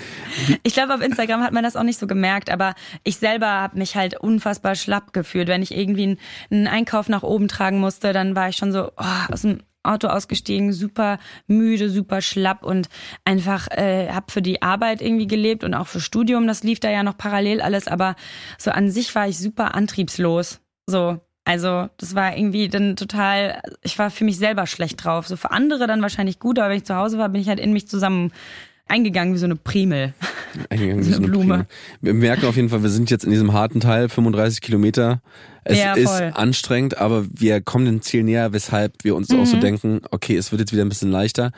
[0.63, 3.79] Ich glaube, auf Instagram hat man das auch nicht so gemerkt, aber ich selber habe
[3.79, 5.49] mich halt unfassbar schlapp gefühlt.
[5.49, 6.19] Wenn ich irgendwie einen,
[6.51, 10.09] einen Einkauf nach oben tragen musste, dann war ich schon so oh, aus dem Auto
[10.09, 12.89] ausgestiegen, super müde, super schlapp und
[13.25, 16.47] einfach äh, habe für die Arbeit irgendwie gelebt und auch für Studium.
[16.47, 18.17] Das lief da ja noch parallel alles, aber
[18.59, 20.61] so an sich war ich super antriebslos.
[20.87, 25.27] So, also das war irgendwie dann total, ich war für mich selber schlecht drauf.
[25.27, 27.59] So für andere dann wahrscheinlich gut, aber wenn ich zu Hause war, bin ich halt
[27.59, 28.33] in mich zusammen
[28.87, 30.15] eingegangen wie so eine Primel.
[30.69, 31.47] Eingegangen wie so eine Blume.
[31.47, 31.67] Primel.
[32.01, 35.21] Wir merken auf jeden Fall, wir sind jetzt in diesem harten Teil, 35 Kilometer.
[35.65, 39.41] Es ja, ist anstrengend, aber wir kommen dem Ziel näher, weshalb wir uns mhm.
[39.41, 41.53] auch so denken, okay, es wird jetzt wieder ein bisschen leichter.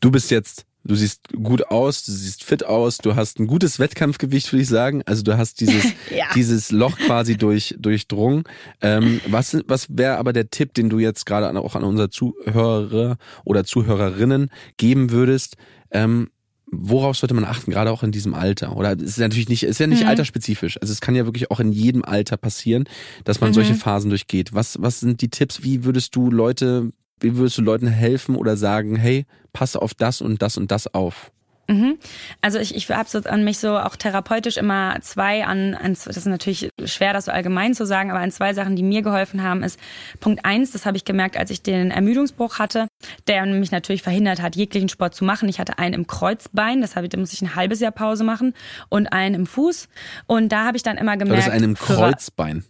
[0.00, 3.78] Du bist jetzt Du siehst gut aus, du siehst fit aus, du hast ein gutes
[3.78, 5.02] Wettkampfgewicht, würde ich sagen.
[5.04, 6.24] Also du hast dieses, ja.
[6.34, 8.44] dieses Loch quasi durch, durchdrungen.
[8.80, 13.18] Ähm, was was wäre aber der Tipp, den du jetzt gerade auch an unsere Zuhörer
[13.44, 15.58] oder Zuhörerinnen geben würdest?
[15.90, 16.30] Ähm,
[16.70, 18.74] worauf sollte man achten, gerade auch in diesem Alter?
[18.74, 20.08] Oder es ist natürlich nicht, es ist ja nicht mhm.
[20.08, 20.80] altersspezifisch.
[20.80, 22.84] Also es kann ja wirklich auch in jedem Alter passieren,
[23.24, 23.54] dass man mhm.
[23.54, 24.54] solche Phasen durchgeht.
[24.54, 25.62] Was, was sind die Tipps?
[25.62, 30.20] Wie würdest du Leute wie würdest du Leuten helfen oder sagen, hey, passe auf das
[30.20, 31.30] und das und das auf?
[31.70, 31.98] Mhm.
[32.40, 36.06] Also ich, ich habe so an mich so auch therapeutisch immer zwei an, an, das
[36.06, 39.42] ist natürlich schwer, das so allgemein zu sagen, aber an zwei Sachen, die mir geholfen
[39.42, 39.78] haben, ist
[40.18, 42.88] Punkt eins, das habe ich gemerkt, als ich den Ermüdungsbruch hatte,
[43.26, 45.46] der mich natürlich verhindert hat, jeglichen Sport zu machen.
[45.50, 48.24] Ich hatte einen im Kreuzbein, das habe ich, da muss ich ein halbes Jahr Pause
[48.24, 48.54] machen
[48.88, 49.88] und einen im Fuß.
[50.26, 51.40] Und da habe ich dann immer gemerkt.
[51.40, 52.64] Das ist einen im Kreuzbein.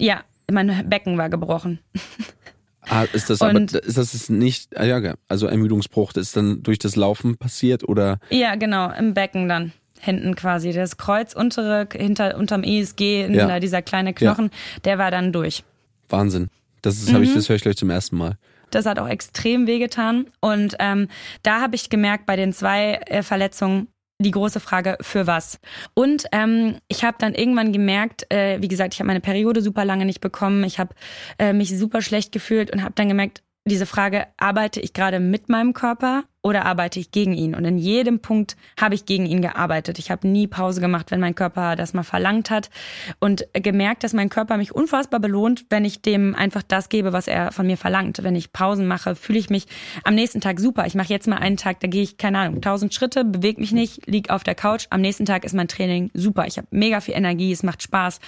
[0.00, 1.78] ja, mein Becken war gebrochen.
[2.88, 6.78] Ah, ist das aber, ist das nicht, ah ja, also Ermüdungsbruch, das ist dann durch
[6.78, 8.18] das Laufen passiert oder?
[8.30, 9.72] Ja, genau, im Becken dann.
[10.02, 10.72] Hinten quasi.
[10.72, 13.60] Das Kreuz untere, hinter, unterm ESG, ja.
[13.60, 14.80] dieser kleine Knochen, ja.
[14.86, 15.62] der war dann durch.
[16.08, 16.48] Wahnsinn.
[16.80, 17.16] Das ist, mhm.
[17.16, 18.38] habe ich, das höre ich gleich zum ersten Mal.
[18.70, 20.26] Das hat auch extrem wehgetan.
[20.40, 21.08] Und ähm,
[21.42, 23.88] da habe ich gemerkt, bei den zwei äh, Verletzungen,
[24.20, 25.58] die große Frage, für was?
[25.94, 29.84] Und ähm, ich habe dann irgendwann gemerkt, äh, wie gesagt, ich habe meine Periode super
[29.84, 30.94] lange nicht bekommen, ich habe
[31.38, 35.48] äh, mich super schlecht gefühlt und habe dann gemerkt, diese Frage, arbeite ich gerade mit
[35.48, 37.54] meinem Körper oder arbeite ich gegen ihn?
[37.54, 39.98] Und in jedem Punkt habe ich gegen ihn gearbeitet.
[39.98, 42.70] Ich habe nie Pause gemacht, wenn mein Körper das mal verlangt hat
[43.18, 47.28] und gemerkt, dass mein Körper mich unfassbar belohnt, wenn ich dem einfach das gebe, was
[47.28, 48.22] er von mir verlangt.
[48.22, 49.66] Wenn ich Pausen mache, fühle ich mich
[50.04, 50.86] am nächsten Tag super.
[50.86, 53.72] Ich mache jetzt mal einen Tag, da gehe ich, keine Ahnung, tausend Schritte, bewege mich
[53.72, 54.86] nicht, lieg auf der Couch.
[54.90, 56.46] Am nächsten Tag ist mein Training super.
[56.46, 58.20] Ich habe mega viel Energie, es macht Spaß.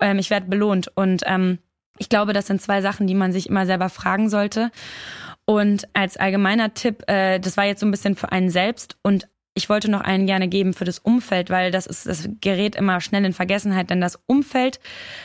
[0.00, 1.58] Ähm, ich werde belohnt und ähm,
[2.00, 4.70] ich glaube, das sind zwei Sachen, die man sich immer selber fragen sollte.
[5.50, 9.26] Und als allgemeiner Tipp, äh, das war jetzt so ein bisschen für einen selbst und
[9.54, 13.00] ich wollte noch einen gerne geben für das Umfeld, weil das ist, das gerät immer
[13.00, 14.78] schnell in Vergessenheit, denn das Umfeld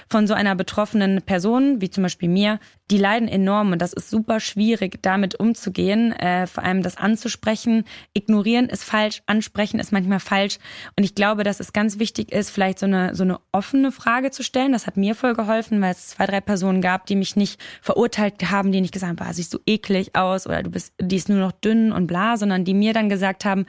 [0.09, 2.59] von so einer betroffenen Person, wie zum Beispiel mir,
[2.89, 7.83] die leiden enorm und das ist super schwierig, damit umzugehen, äh, vor allem das anzusprechen.
[8.13, 10.57] Ignorieren ist falsch, ansprechen ist manchmal falsch
[10.97, 14.31] und ich glaube, dass es ganz wichtig ist, vielleicht so eine, so eine offene Frage
[14.31, 14.71] zu stellen.
[14.71, 18.51] Das hat mir voll geholfen, weil es zwei, drei Personen gab, die mich nicht verurteilt
[18.51, 21.39] haben, die nicht gesagt haben, siehst du eklig aus oder du bist, die ist nur
[21.39, 23.65] noch dünn und bla, sondern die mir dann gesagt haben,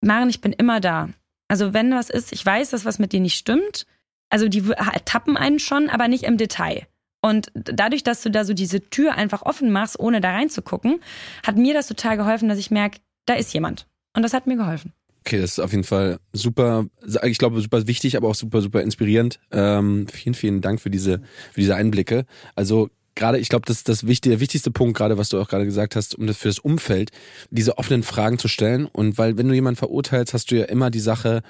[0.00, 1.08] Maren, ich bin immer da.
[1.48, 3.86] Also wenn was ist, ich weiß, dass was mit dir nicht stimmt.
[4.28, 4.62] Also die
[5.04, 6.86] tappen einen schon, aber nicht im Detail.
[7.22, 11.00] Und dadurch, dass du da so diese Tür einfach offen machst, ohne da reinzugucken,
[11.44, 13.86] hat mir das total geholfen, dass ich merke, da ist jemand.
[14.14, 14.92] Und das hat mir geholfen.
[15.26, 16.86] Okay, das ist auf jeden Fall super,
[17.24, 19.38] ich glaube super wichtig, aber auch super, super inspirierend.
[19.50, 21.20] Ähm, vielen, vielen Dank für diese,
[21.52, 22.24] für diese Einblicke.
[22.54, 25.48] Also gerade, ich glaube, das ist das wichtige, der wichtigste Punkt, gerade was du auch
[25.48, 27.10] gerade gesagt hast, um das für das Umfeld,
[27.50, 28.86] diese offenen Fragen zu stellen.
[28.86, 31.42] Und weil, wenn du jemanden verurteilst, hast du ja immer die Sache,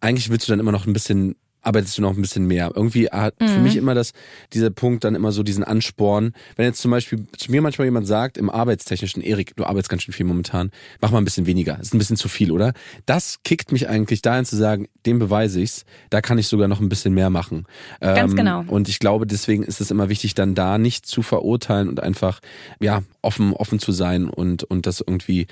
[0.00, 1.36] eigentlich willst du dann immer noch ein bisschen
[1.68, 2.72] arbeitest du noch ein bisschen mehr.
[2.74, 3.48] Irgendwie hat mhm.
[3.48, 4.12] für mich immer das,
[4.54, 6.32] dieser Punkt dann immer so diesen Ansporn.
[6.56, 10.02] Wenn jetzt zum Beispiel zu mir manchmal jemand sagt, im Arbeitstechnischen, Erik, du arbeitest ganz
[10.02, 10.70] schön viel momentan,
[11.02, 11.78] mach mal ein bisschen weniger.
[11.78, 12.72] Ist ein bisschen zu viel, oder?
[13.04, 16.80] Das kickt mich eigentlich dahin zu sagen, dem beweise ich's, da kann ich sogar noch
[16.80, 17.66] ein bisschen mehr machen.
[18.00, 18.64] Ganz ähm, genau.
[18.66, 22.40] Und ich glaube, deswegen ist es immer wichtig, dann da nicht zu verurteilen und einfach,
[22.80, 25.46] ja, offen, offen zu sein und, und das irgendwie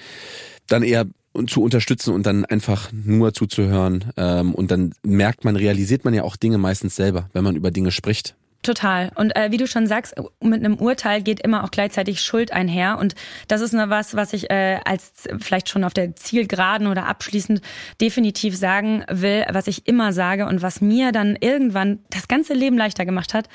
[0.67, 1.05] dann eher
[1.47, 4.13] zu unterstützen und dann einfach nur zuzuhören.
[4.17, 7.71] Ähm, und dann merkt man, realisiert man ja auch Dinge meistens selber, wenn man über
[7.71, 8.35] Dinge spricht.
[8.63, 9.13] Total.
[9.15, 12.99] Und äh, wie du schon sagst, mit einem Urteil geht immer auch gleichzeitig Schuld einher.
[12.99, 13.15] Und
[13.47, 17.61] das ist nur was, was ich äh, als vielleicht schon auf der Zielgeraden oder abschließend
[18.01, 22.77] definitiv sagen will, was ich immer sage und was mir dann irgendwann das ganze Leben
[22.77, 23.49] leichter gemacht hat.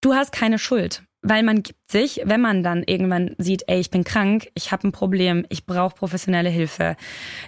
[0.00, 3.90] Du hast keine Schuld weil man gibt sich, wenn man dann irgendwann sieht, ey, ich
[3.90, 6.96] bin krank, ich habe ein Problem, ich brauche professionelle Hilfe,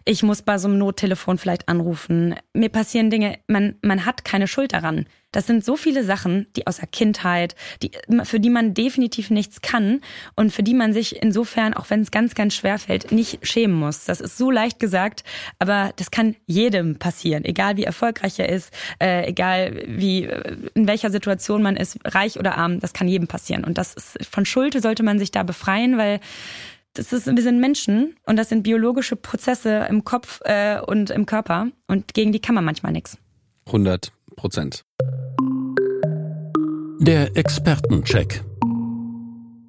[0.05, 4.49] ich muss bei so einem Nottelefon vielleicht anrufen, mir passieren Dinge, man, man hat keine
[4.49, 5.07] Schuld daran.
[5.37, 7.91] Das sind so viele Sachen, die aus der Kindheit, die,
[8.23, 10.01] für die man definitiv nichts kann
[10.35, 13.79] und für die man sich insofern, auch wenn es ganz, ganz schwer fällt, nicht schämen
[13.79, 14.07] muss.
[14.07, 15.25] Das ist so leicht gesagt,
[15.59, 20.27] aber das kann jedem passieren, egal wie erfolgreich er ist, äh, egal wie,
[20.73, 23.65] in welcher Situation man ist, reich oder arm, das kann jedem passieren.
[23.65, 26.21] Und das ist, von Schuld sollte man sich da befreien, weil
[26.95, 31.27] das ist, wir sind Menschen und das sind biologische Prozesse im Kopf äh, und im
[31.27, 33.19] Körper und gegen die kann man manchmal nichts.
[33.67, 34.85] 100 Prozent.
[37.01, 38.43] Der Expertencheck.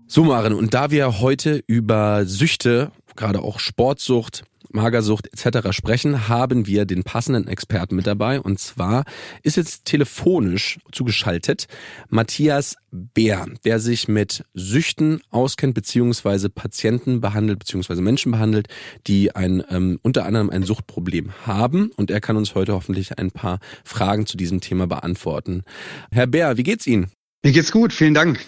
[0.08, 5.72] So, Maren, und da wir heute über Süchte, gerade auch Sportsucht, Magersucht etc.
[5.72, 8.40] sprechen, haben wir den passenden Experten mit dabei.
[8.40, 9.04] Und zwar
[9.44, 11.68] ist jetzt telefonisch zugeschaltet
[12.10, 18.68] Matthias Bär, der sich mit Süchten auskennt, beziehungsweise Patienten behandelt, beziehungsweise Menschen behandelt,
[19.08, 21.92] die ein ähm, unter anderem ein Suchtproblem haben.
[21.96, 25.64] Und er kann uns heute hoffentlich ein paar Fragen zu diesem Thema beantworten.
[26.12, 27.12] Herr Bär, wie geht's Ihnen?
[27.48, 28.42] Mir geht's gut, vielen Dank.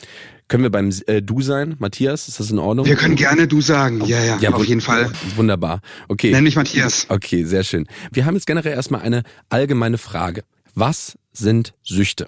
[0.50, 2.28] Können wir beim äh, Du sein, Matthias?
[2.28, 2.86] Ist das in Ordnung?
[2.86, 4.04] Wir können gerne Du sagen.
[4.04, 5.10] Ja, ja, ja auf jeden Fall.
[5.38, 5.80] Wunderbar.
[6.10, 6.32] Okay.
[6.32, 7.06] Nenn mich Matthias.
[7.08, 7.88] Okay, sehr schön.
[8.12, 10.44] Wir haben jetzt generell erstmal eine allgemeine Frage.
[10.76, 12.28] Was sind Süchte?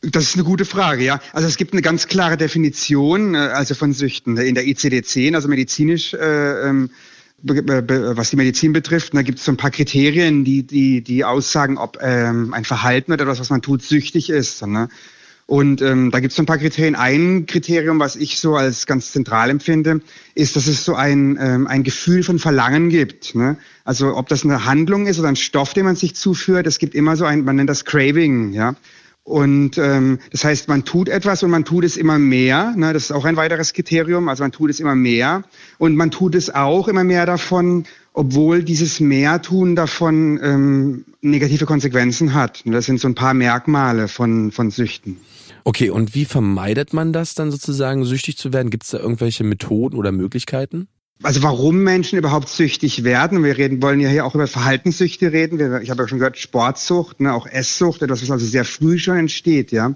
[0.00, 1.20] Das ist eine gute Frage, ja.
[1.34, 5.48] Also es gibt eine ganz klare Definition, äh, also von Süchten in der ICD-10, also
[5.48, 6.14] medizinisch.
[6.14, 6.88] Äh, ähm,
[7.42, 11.76] was die Medizin betrifft, da gibt es so ein paar Kriterien, die, die, die aussagen,
[11.76, 14.66] ob ähm, ein Verhalten oder etwas, was man tut, süchtig ist.
[14.66, 14.88] Ne?
[15.50, 16.94] Und ähm, da gibt es so ein paar Kriterien.
[16.94, 20.00] Ein Kriterium, was ich so als ganz zentral empfinde,
[20.36, 23.34] ist, dass es so ein, ähm, ein Gefühl von Verlangen gibt.
[23.34, 23.56] Ne?
[23.84, 26.94] Also ob das eine Handlung ist oder ein Stoff, den man sich zuführt, es gibt
[26.94, 28.76] immer so ein, man nennt das Craving, ja.
[29.24, 32.72] Und ähm, das heißt, man tut etwas und man tut es immer mehr.
[32.76, 32.92] Ne?
[32.92, 34.28] Das ist auch ein weiteres Kriterium.
[34.28, 35.42] Also man tut es immer mehr
[35.78, 42.34] und man tut es auch immer mehr davon, obwohl dieses Mehrtun davon ähm, negative Konsequenzen
[42.34, 42.62] hat.
[42.66, 45.16] Das sind so ein paar Merkmale von, von Süchten.
[45.64, 48.70] Okay, und wie vermeidet man das dann sozusagen, süchtig zu werden?
[48.70, 50.88] Gibt es da irgendwelche Methoden oder Möglichkeiten?
[51.22, 53.44] Also warum Menschen überhaupt süchtig werden?
[53.44, 55.82] Wir reden, wollen ja hier auch über Verhaltenssüchte reden.
[55.82, 59.18] Ich habe ja schon gehört, Sportsucht, ne, auch Esssucht, etwas, was also sehr früh schon
[59.18, 59.94] entsteht, ja.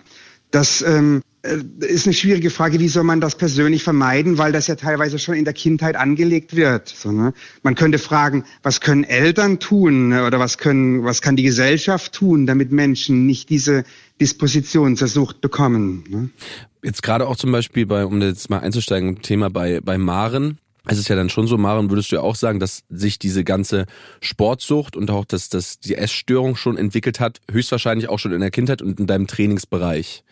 [0.51, 1.34] Das ähm, äh,
[1.81, 5.35] ist eine schwierige Frage, wie soll man das persönlich vermeiden, weil das ja teilweise schon
[5.35, 6.89] in der Kindheit angelegt wird.
[6.89, 7.35] So, ne?
[7.63, 10.27] Man könnte fragen, was können Eltern tun ne?
[10.27, 13.85] oder was können, was kann die Gesellschaft tun, damit Menschen nicht diese
[14.21, 16.05] Disposition zur Sucht bekommen.
[16.09, 16.31] Ne?
[16.83, 20.59] Jetzt gerade auch zum Beispiel bei, um jetzt mal einzusteigen, Thema bei bei Maren.
[20.87, 23.43] Es ist ja dann schon so, Maren, würdest du ja auch sagen, dass sich diese
[23.43, 23.87] ganze
[24.21, 28.51] Sportsucht und auch das, das, die Essstörung schon entwickelt hat, höchstwahrscheinlich auch schon in der
[28.51, 30.25] Kindheit und in deinem Trainingsbereich.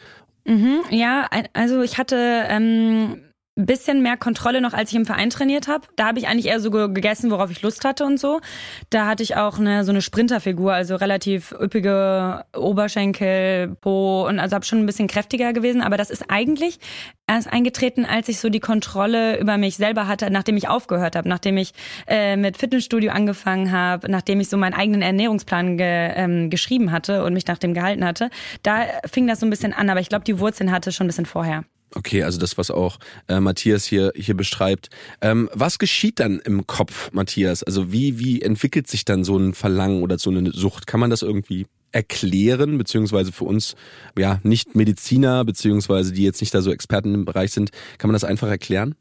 [0.46, 2.16] Mhm, ja, also ich hatte
[2.48, 5.86] ähm, bisschen mehr Kontrolle noch, als ich im Verein trainiert habe.
[5.96, 8.40] Da habe ich eigentlich eher so gegessen, worauf ich Lust hatte und so.
[8.88, 14.54] Da hatte ich auch eine, so eine Sprinterfigur, also relativ üppige Oberschenkel, Po und also
[14.54, 15.82] habe schon ein bisschen kräftiger gewesen.
[15.82, 16.78] Aber das ist eigentlich
[17.26, 21.28] erst eingetreten, als ich so die Kontrolle über mich selber hatte, nachdem ich aufgehört habe,
[21.28, 21.72] nachdem ich
[22.06, 27.22] äh, mit Fitnessstudio angefangen habe, nachdem ich so meinen eigenen Ernährungsplan ge, ähm, geschrieben hatte
[27.22, 28.30] und mich nach dem gehalten hatte.
[28.62, 31.08] Da fing das so ein bisschen an, aber ich glaube, die Wurzeln hatte schon ein
[31.08, 31.64] bisschen vorher.
[31.94, 34.88] Okay, also das, was auch äh, Matthias hier, hier beschreibt.
[35.20, 37.62] Ähm, was geschieht dann im Kopf, Matthias?
[37.62, 40.86] Also wie, wie entwickelt sich dann so ein Verlangen oder so eine Sucht?
[40.86, 43.74] Kann man das irgendwie erklären, beziehungsweise für uns,
[44.18, 48.14] ja, nicht Mediziner, beziehungsweise die jetzt nicht da so Experten im Bereich sind, kann man
[48.14, 48.94] das einfach erklären?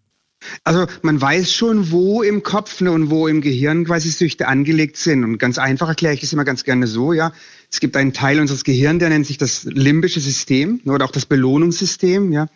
[0.63, 4.97] Also man weiß schon, wo im Kopf ne, und wo im Gehirn quasi Süchte angelegt
[4.97, 5.23] sind.
[5.23, 7.31] Und ganz einfach erkläre ich das immer ganz gerne so, ja.
[7.71, 11.11] Es gibt einen Teil unseres Gehirns, der nennt sich das limbische System ne, oder auch
[11.11, 12.47] das Belohnungssystem, ja.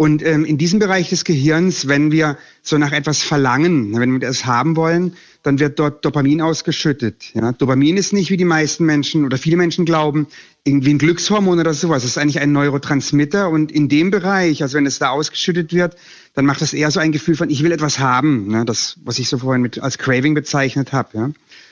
[0.00, 4.20] Und ähm, in diesem Bereich des Gehirns, wenn wir so nach etwas verlangen, wenn wir
[4.20, 7.34] das haben wollen, dann wird dort Dopamin ausgeschüttet.
[7.34, 7.50] Ja?
[7.50, 10.28] Dopamin ist nicht, wie die meisten Menschen oder viele Menschen glauben,
[10.62, 12.04] irgendwie ein Glückshormon oder sowas.
[12.04, 15.96] Es ist eigentlich ein Neurotransmitter und in dem Bereich, also wenn es da ausgeschüttet wird,
[16.34, 18.46] dann macht das eher so ein Gefühl von, ich will etwas haben.
[18.46, 18.64] Ne?
[18.64, 21.18] Das, was ich so vorhin mit als Craving bezeichnet habe.
[21.18, 21.30] Ja?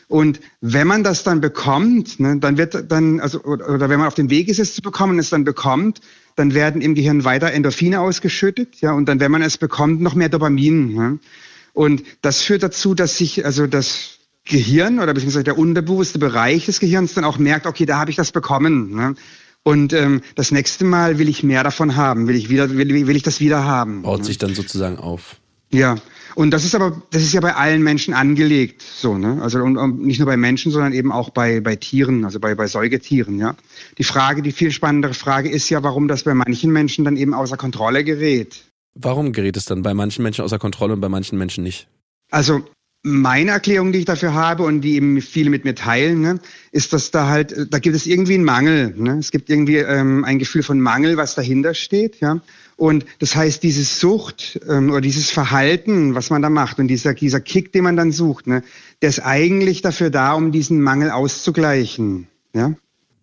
[0.08, 4.08] Und wenn man das dann bekommt, ne, dann wird dann, also, oder, oder wenn man
[4.08, 6.00] auf dem Weg ist, es zu bekommen, es dann bekommt,
[6.36, 10.14] dann werden im Gehirn weiter Endorphine ausgeschüttet, ja, und dann, wenn man es bekommt, noch
[10.14, 10.96] mehr Dopamin.
[10.96, 11.18] Ja.
[11.72, 16.78] Und das führt dazu, dass sich also das Gehirn oder beziehungsweise der unterbewusste Bereich des
[16.80, 18.94] Gehirns dann auch merkt, okay, da habe ich das bekommen.
[18.94, 19.14] Ne?
[19.62, 23.16] Und ähm, das nächste Mal will ich mehr davon haben, will ich wieder, will, will
[23.16, 24.02] ich das wieder haben.
[24.02, 24.24] Baut ne?
[24.24, 25.36] sich dann sozusagen auf.
[25.72, 25.96] Ja,
[26.36, 29.40] und das ist aber, das ist ja bei allen Menschen angelegt, so, ne?
[29.40, 32.54] Also und, und nicht nur bei Menschen, sondern eben auch bei, bei Tieren, also bei,
[32.54, 33.56] bei Säugetieren, ja.
[33.96, 37.32] Die Frage, die viel spannendere Frage ist ja, warum das bei manchen Menschen dann eben
[37.32, 38.64] außer Kontrolle gerät.
[38.94, 41.88] Warum gerät es dann bei manchen Menschen außer Kontrolle und bei manchen Menschen nicht?
[42.30, 42.62] Also
[43.02, 46.92] meine Erklärung, die ich dafür habe und die eben viele mit mir teilen, ne, ist,
[46.92, 48.94] dass da halt, da gibt es irgendwie einen Mangel.
[48.96, 49.18] Ne?
[49.18, 52.20] Es gibt irgendwie ähm, ein Gefühl von Mangel, was dahinter steht.
[52.20, 52.40] Ja?
[52.76, 57.14] Und das heißt, diese Sucht ähm, oder dieses Verhalten, was man da macht und dieser,
[57.14, 58.62] dieser Kick, den man dann sucht, ne,
[59.00, 62.28] der ist eigentlich dafür da, um diesen Mangel auszugleichen.
[62.52, 62.74] Ja?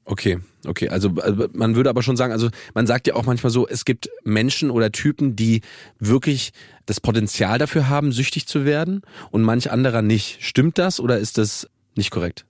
[0.06, 0.89] Okay, okay.
[0.89, 3.86] Also, also man würde aber schon sagen, also man sagt ja auch manchmal so, es
[3.86, 5.62] gibt Menschen oder Typen, die
[5.99, 6.51] wirklich
[6.88, 10.38] das Potenzial dafür haben, süchtig zu werden und manch anderer nicht.
[10.41, 12.45] Stimmt das oder ist das nicht korrekt?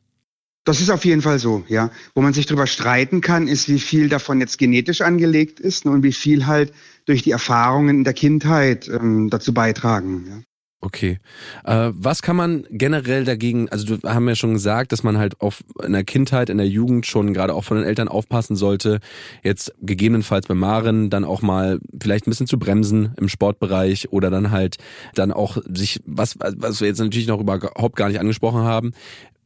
[0.65, 1.91] Das ist auf jeden Fall so, ja.
[2.15, 6.03] Wo man sich darüber streiten kann, ist, wie viel davon jetzt genetisch angelegt ist und
[6.03, 6.73] wie viel halt
[7.05, 10.25] durch die Erfahrungen in der Kindheit ähm, dazu beitragen.
[10.29, 10.41] Ja.
[10.83, 11.19] Okay.
[11.63, 15.39] Äh, was kann man generell dagegen, also du haben ja schon gesagt, dass man halt
[15.39, 18.99] auf in der Kindheit, in der Jugend schon gerade auch von den Eltern aufpassen sollte,
[19.43, 24.29] jetzt gegebenenfalls bei Maren dann auch mal vielleicht ein bisschen zu bremsen im Sportbereich oder
[24.29, 24.75] dann halt
[25.15, 28.91] dann auch sich, was, was wir jetzt natürlich noch überhaupt gar nicht angesprochen haben,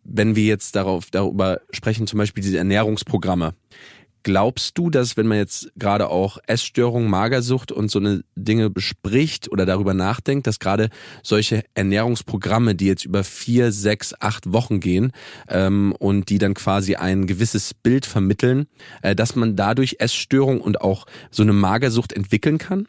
[0.08, 3.54] wenn wir jetzt darauf, darüber sprechen, zum Beispiel diese Ernährungsprogramme.
[4.24, 9.50] Glaubst du, dass wenn man jetzt gerade auch Essstörung, Magersucht und so eine Dinge bespricht
[9.50, 10.90] oder darüber nachdenkt, dass gerade
[11.24, 15.14] solche Ernährungsprogramme, die jetzt über vier, sechs, acht Wochen gehen
[15.48, 18.68] ähm, und die dann quasi ein gewisses Bild vermitteln,
[19.02, 22.88] äh, dass man dadurch Essstörung und auch so eine Magersucht entwickeln kann?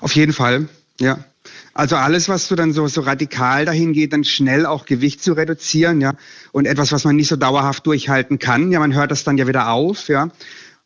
[0.00, 0.68] Auf jeden Fall,
[1.00, 1.24] ja.
[1.72, 5.32] Also alles, was du dann so, so radikal dahin geht, dann schnell auch Gewicht zu
[5.32, 6.14] reduzieren, ja.
[6.52, 9.46] Und etwas, was man nicht so dauerhaft durchhalten kann, ja, man hört das dann ja
[9.46, 10.30] wieder auf, ja.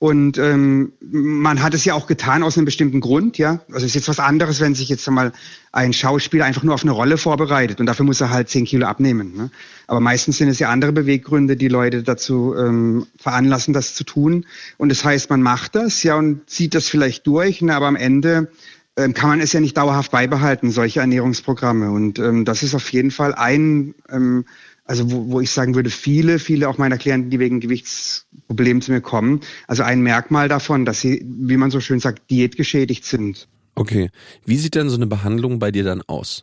[0.00, 3.60] Und ähm, man hat es ja auch getan aus einem bestimmten Grund, ja.
[3.66, 5.32] Also es ist jetzt was anderes, wenn sich jetzt einmal
[5.72, 8.86] ein Schauspieler einfach nur auf eine Rolle vorbereitet und dafür muss er halt zehn Kilo
[8.86, 9.36] abnehmen.
[9.36, 9.50] Ne?
[9.88, 14.46] Aber meistens sind es ja andere Beweggründe, die Leute dazu ähm, veranlassen, das zu tun.
[14.76, 17.74] Und das heißt, man macht das, ja, und zieht das vielleicht durch, ne?
[17.74, 18.52] aber am Ende
[18.98, 21.90] ähm, kann man es ja nicht dauerhaft beibehalten, solche Ernährungsprogramme.
[21.90, 24.44] Und ähm, das ist auf jeden Fall ein ähm,
[24.88, 28.90] also wo, wo ich sagen würde, viele, viele auch meiner Klienten, die wegen Gewichtsproblemen zu
[28.90, 33.48] mir kommen, also ein Merkmal davon, dass sie, wie man so schön sagt, diätgeschädigt sind.
[33.74, 34.10] Okay.
[34.46, 36.42] Wie sieht denn so eine Behandlung bei dir dann aus?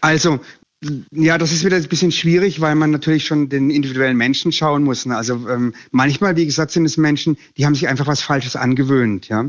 [0.00, 0.40] Also,
[1.12, 4.82] ja, das ist wieder ein bisschen schwierig, weil man natürlich schon den individuellen Menschen schauen
[4.82, 5.06] muss.
[5.06, 5.16] Ne?
[5.16, 9.28] Also ähm, manchmal, wie gesagt, sind es Menschen, die haben sich einfach was Falsches angewöhnt,
[9.28, 9.48] ja.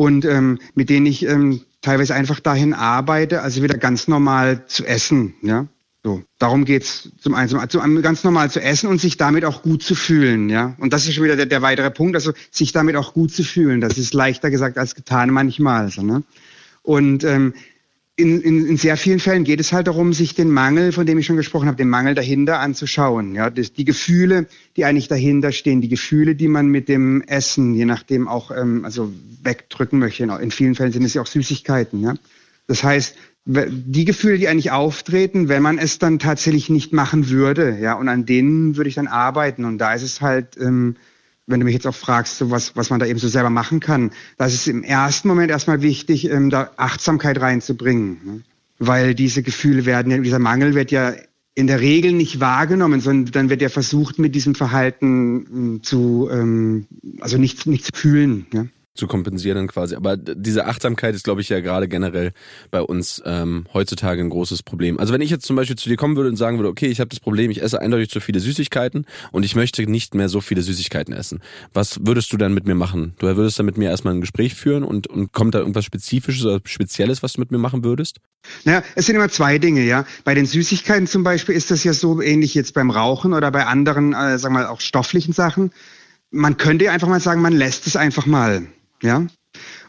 [0.00, 4.86] Und ähm, mit denen ich ähm, teilweise einfach dahin arbeite, also wieder ganz normal zu
[4.86, 5.66] essen, ja.
[6.02, 9.60] So, darum geht's zum einen, zum, zum, ganz normal zu essen und sich damit auch
[9.60, 10.74] gut zu fühlen, ja.
[10.78, 13.44] Und das ist schon wieder der, der weitere Punkt, also sich damit auch gut zu
[13.44, 13.82] fühlen.
[13.82, 15.90] Das ist leichter gesagt als getan manchmal.
[15.90, 16.22] So, ne?
[16.80, 17.52] Und ähm,
[18.20, 21.18] in, in, in sehr vielen Fällen geht es halt darum, sich den Mangel, von dem
[21.18, 23.34] ich schon gesprochen habe, den Mangel dahinter anzuschauen.
[23.34, 24.46] Ja, das, die Gefühle,
[24.76, 28.84] die eigentlich dahinter stehen, die Gefühle, die man mit dem Essen, je nachdem auch, ähm,
[28.84, 29.12] also
[29.42, 30.24] wegdrücken möchte.
[30.24, 32.02] In vielen Fällen sind es ja auch Süßigkeiten.
[32.02, 32.14] Ja,
[32.66, 33.16] das heißt,
[33.46, 38.08] die Gefühle, die eigentlich auftreten, wenn man es dann tatsächlich nicht machen würde, ja, und
[38.08, 39.64] an denen würde ich dann arbeiten.
[39.64, 40.96] Und da ist es halt, ähm,
[41.50, 43.80] wenn du mich jetzt auch fragst, so was, was man da eben so selber machen
[43.80, 48.18] kann, da ist im ersten Moment erstmal wichtig, ähm, da Achtsamkeit reinzubringen.
[48.24, 48.42] Ne?
[48.78, 51.12] Weil diese Gefühle werden ja, dieser Mangel wird ja
[51.54, 56.28] in der Regel nicht wahrgenommen, sondern dann wird ja versucht, mit diesem Verhalten ähm, zu,
[56.32, 56.86] ähm,
[57.20, 58.46] also nicht, nicht zu fühlen.
[58.52, 58.66] Ja?
[59.00, 59.96] Zu kompensieren dann quasi.
[59.96, 62.32] Aber diese Achtsamkeit ist, glaube ich, ja gerade generell
[62.70, 65.00] bei uns ähm, heutzutage ein großes Problem.
[65.00, 67.00] Also wenn ich jetzt zum Beispiel zu dir kommen würde und sagen würde, okay, ich
[67.00, 70.40] habe das Problem, ich esse eindeutig zu viele Süßigkeiten und ich möchte nicht mehr so
[70.40, 71.40] viele Süßigkeiten essen.
[71.72, 73.14] Was würdest du dann mit mir machen?
[73.18, 76.44] Du würdest dann mit mir erstmal ein Gespräch führen und, und kommt da irgendwas Spezifisches
[76.44, 78.18] oder Spezielles, was du mit mir machen würdest?
[78.64, 80.04] Naja, es sind immer zwei Dinge, ja.
[80.24, 83.66] Bei den Süßigkeiten zum Beispiel ist das ja so ähnlich jetzt beim Rauchen oder bei
[83.66, 85.72] anderen, äh, sagen wir mal, auch stofflichen Sachen.
[86.30, 88.66] Man könnte einfach mal sagen, man lässt es einfach mal.
[89.02, 89.26] Ja.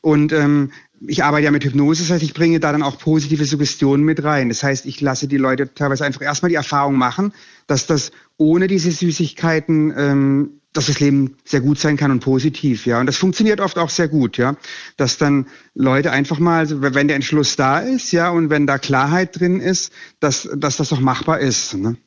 [0.01, 0.72] Und ähm,
[1.07, 4.24] ich arbeite ja mit Hypnose, das heißt, ich bringe da dann auch positive Suggestionen mit
[4.24, 4.49] rein.
[4.49, 7.34] Das heißt, ich lasse die Leute teilweise einfach erstmal die Erfahrung machen,
[7.68, 12.86] dass das ohne diese Süßigkeiten, ähm, dass das Leben sehr gut sein kann und positiv,
[12.86, 12.99] ja.
[12.99, 14.55] Und das funktioniert oft auch sehr gut, ja.
[14.95, 19.39] Dass dann Leute einfach mal, wenn der Entschluss da ist, ja, und wenn da Klarheit
[19.39, 21.74] drin ist, dass, dass das auch machbar ist.
[21.74, 21.97] Ne?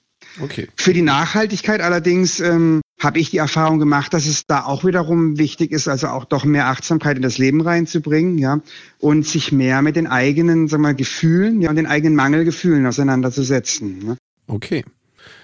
[0.40, 0.68] Okay.
[0.76, 5.38] Für die Nachhaltigkeit allerdings ähm, habe ich die Erfahrung gemacht, dass es da auch wiederum
[5.38, 8.60] wichtig ist, also auch doch mehr Achtsamkeit in das Leben reinzubringen, ja,
[8.98, 13.98] und sich mehr mit den eigenen, sagen wir, Gefühlen, ja, und den eigenen Mangelgefühlen auseinanderzusetzen.
[14.04, 14.16] Ne?
[14.46, 14.84] Okay.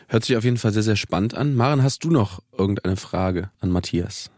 [0.09, 1.55] Hört sich auf jeden Fall sehr, sehr spannend an.
[1.55, 4.31] Maren, hast du noch irgendeine Frage an Matthias?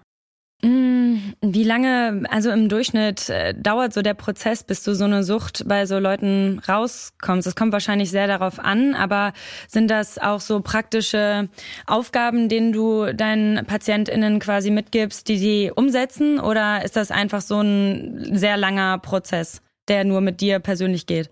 [0.65, 5.25] Mm, wie lange, also im Durchschnitt, äh, dauert so der Prozess, bis du so eine
[5.25, 7.49] Sucht bei so Leuten rauskommst?
[7.49, 9.33] Es kommt wahrscheinlich sehr darauf an, aber
[9.67, 11.49] sind das auch so praktische
[11.87, 16.39] Aufgaben, denen du deinen PatientInnen quasi mitgibst, die sie umsetzen?
[16.39, 21.29] Oder ist das einfach so ein sehr langer Prozess, der nur mit dir persönlich geht?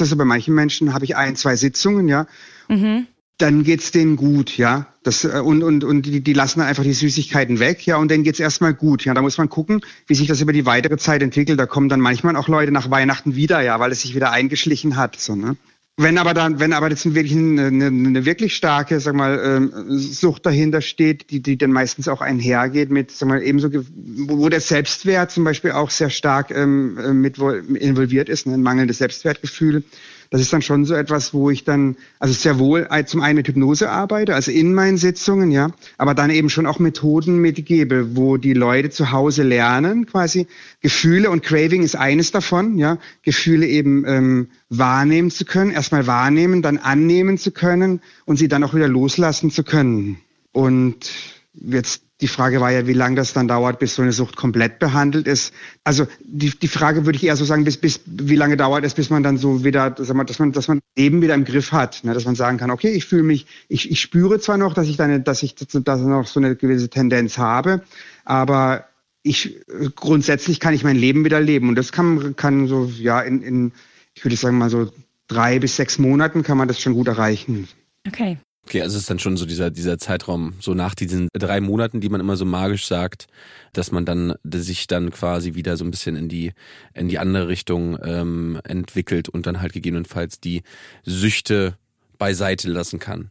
[0.00, 2.26] Also bei manchen Menschen habe ich ein, zwei Sitzungen, ja.
[2.68, 3.06] Mhm.
[3.38, 4.86] Dann geht's denen gut, ja.
[5.02, 8.10] Das, äh, und und, und die, die lassen dann einfach die Süßigkeiten weg, ja, und
[8.10, 9.04] denen geht's erstmal gut.
[9.04, 11.60] Ja, da muss man gucken, wie sich das über die weitere Zeit entwickelt.
[11.60, 14.96] Da kommen dann manchmal auch Leute nach Weihnachten wieder, ja, weil es sich wieder eingeschlichen
[14.96, 15.20] hat.
[15.20, 15.56] So, ne?
[15.98, 19.98] Wenn aber dann, wenn aber jetzt wirklich eine, eine, eine wirklich starke, sag mal, ähm,
[19.98, 24.60] Sucht dahinter steht, die, die dann meistens auch einhergeht mit, sag mal, ebenso, wo der
[24.60, 29.84] Selbstwert zum Beispiel auch sehr stark ähm, äh, mit involviert ist, ne, ein mangelndes Selbstwertgefühl,
[30.30, 33.48] das ist dann schon so etwas, wo ich dann, also sehr wohl zum einen mit
[33.48, 38.36] Hypnose arbeite, also in meinen Sitzungen, ja, aber dann eben schon auch Methoden mitgebe, wo
[38.36, 40.46] die Leute zu Hause lernen, quasi
[40.80, 46.62] Gefühle und Craving ist eines davon, ja, Gefühle eben ähm, wahrnehmen zu können, erstmal wahrnehmen,
[46.62, 50.18] dann annehmen zu können und sie dann auch wieder loslassen zu können.
[50.52, 51.12] Und
[51.54, 54.78] jetzt die Frage war ja, wie lange das dann dauert, bis so eine Sucht komplett
[54.78, 55.52] behandelt ist.
[55.84, 58.94] Also die, die Frage würde ich eher so sagen, bis, bis wie lange dauert es,
[58.94, 61.72] bis man dann so wieder, dass man, dass man, dass man Leben wieder im Griff
[61.72, 62.14] hat, ne?
[62.14, 64.96] dass man sagen kann, okay, ich fühle mich, ich, ich spüre zwar noch, dass ich
[64.96, 67.82] dann, dass ich dass noch so eine gewisse Tendenz habe,
[68.24, 68.86] aber
[69.22, 69.60] ich
[69.94, 73.72] grundsätzlich kann ich mein Leben wieder leben und das kann kann so ja in, in
[74.14, 74.90] ich würde sagen mal so
[75.26, 77.68] drei bis sechs Monaten kann man das schon gut erreichen.
[78.06, 78.38] Okay.
[78.66, 82.00] Okay, also es ist dann schon so dieser, dieser Zeitraum, so nach diesen drei Monaten,
[82.00, 83.28] die man immer so magisch sagt,
[83.72, 86.52] dass man dann sich dann quasi wieder so ein bisschen in die,
[86.92, 90.62] in die andere Richtung ähm, entwickelt und dann halt gegebenenfalls die
[91.04, 91.76] Süchte
[92.18, 93.30] beiseite lassen kann.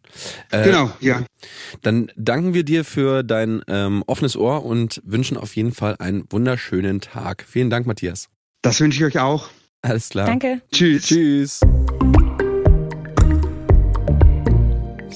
[0.52, 1.26] Äh, genau, ja.
[1.82, 6.24] Dann danken wir dir für dein ähm, offenes Ohr und wünschen auf jeden Fall einen
[6.30, 7.44] wunderschönen Tag.
[7.46, 8.30] Vielen Dank, Matthias.
[8.62, 9.50] Das wünsche ich euch auch.
[9.82, 10.28] Alles klar.
[10.28, 10.62] Danke.
[10.72, 11.08] Tschüss.
[11.08, 11.60] Tschüss.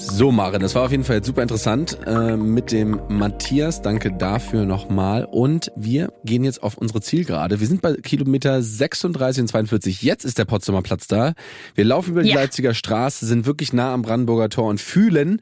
[0.01, 3.81] So, Maren, das war auf jeden Fall super interessant äh, mit dem Matthias.
[3.81, 5.25] Danke dafür nochmal.
[5.25, 7.59] Und wir gehen jetzt auf unsere Zielgerade.
[7.59, 10.01] Wir sind bei Kilometer 36 und 42.
[10.01, 11.33] Jetzt ist der Potsdamer Platz da.
[11.75, 12.35] Wir laufen über die ja.
[12.35, 15.41] Leipziger Straße, sind wirklich nah am Brandenburger Tor und fühlen,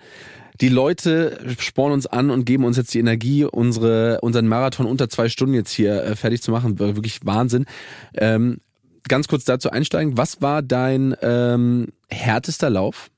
[0.60, 5.08] die Leute spornen uns an und geben uns jetzt die Energie, unsere, unseren Marathon unter
[5.08, 6.80] zwei Stunden jetzt hier äh, fertig zu machen.
[6.80, 7.66] Wirklich Wahnsinn.
[8.16, 8.58] Ähm,
[9.08, 10.18] ganz kurz dazu einsteigen.
[10.18, 13.12] Was war dein ähm, härtester Lauf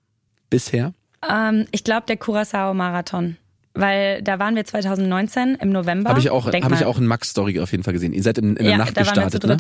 [0.50, 0.94] bisher?
[1.28, 3.38] Ähm, ich glaube, der Curacao-Marathon.
[3.74, 6.10] Weil da waren wir 2019 im November.
[6.10, 8.14] Habe ich auch, habe ich auch in Max Story auf jeden Fall gesehen.
[8.14, 9.58] Ihr seid in, in der ja, Nacht gestartet, ne?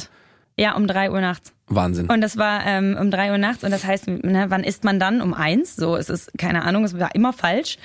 [0.57, 1.53] Ja, um drei Uhr nachts.
[1.69, 2.07] Wahnsinn.
[2.09, 4.99] Und das war ähm, um drei Uhr nachts und das heißt, ne, wann isst man
[4.99, 5.21] dann?
[5.21, 5.75] Um eins?
[5.75, 7.77] So, es ist keine Ahnung, es war immer falsch.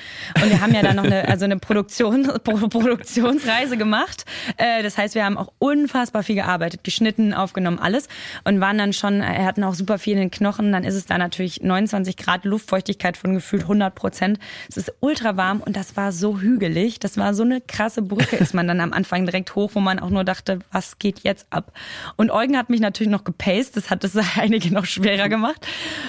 [0.43, 4.24] Und wir haben ja dann noch eine, also eine Produktion, Produktionsreise gemacht.
[4.57, 8.09] Äh, das heißt, wir haben auch unfassbar viel gearbeitet, geschnitten, aufgenommen, alles
[8.45, 10.72] und waren dann schon, er hatten auch super viel in den Knochen.
[10.72, 14.39] Dann ist es da natürlich 29 Grad Luftfeuchtigkeit von gefühlt 100 Prozent.
[14.68, 17.01] Es ist ultra warm und das war so hügelig.
[17.01, 19.99] Das war so eine krasse Brücke, ist man dann am Anfang direkt hoch, wo man
[19.99, 21.72] auch nur dachte, was geht jetzt ab?
[22.16, 25.66] Und Eugen hat mich natürlich noch gepaced das hat das einige noch schwerer gemacht.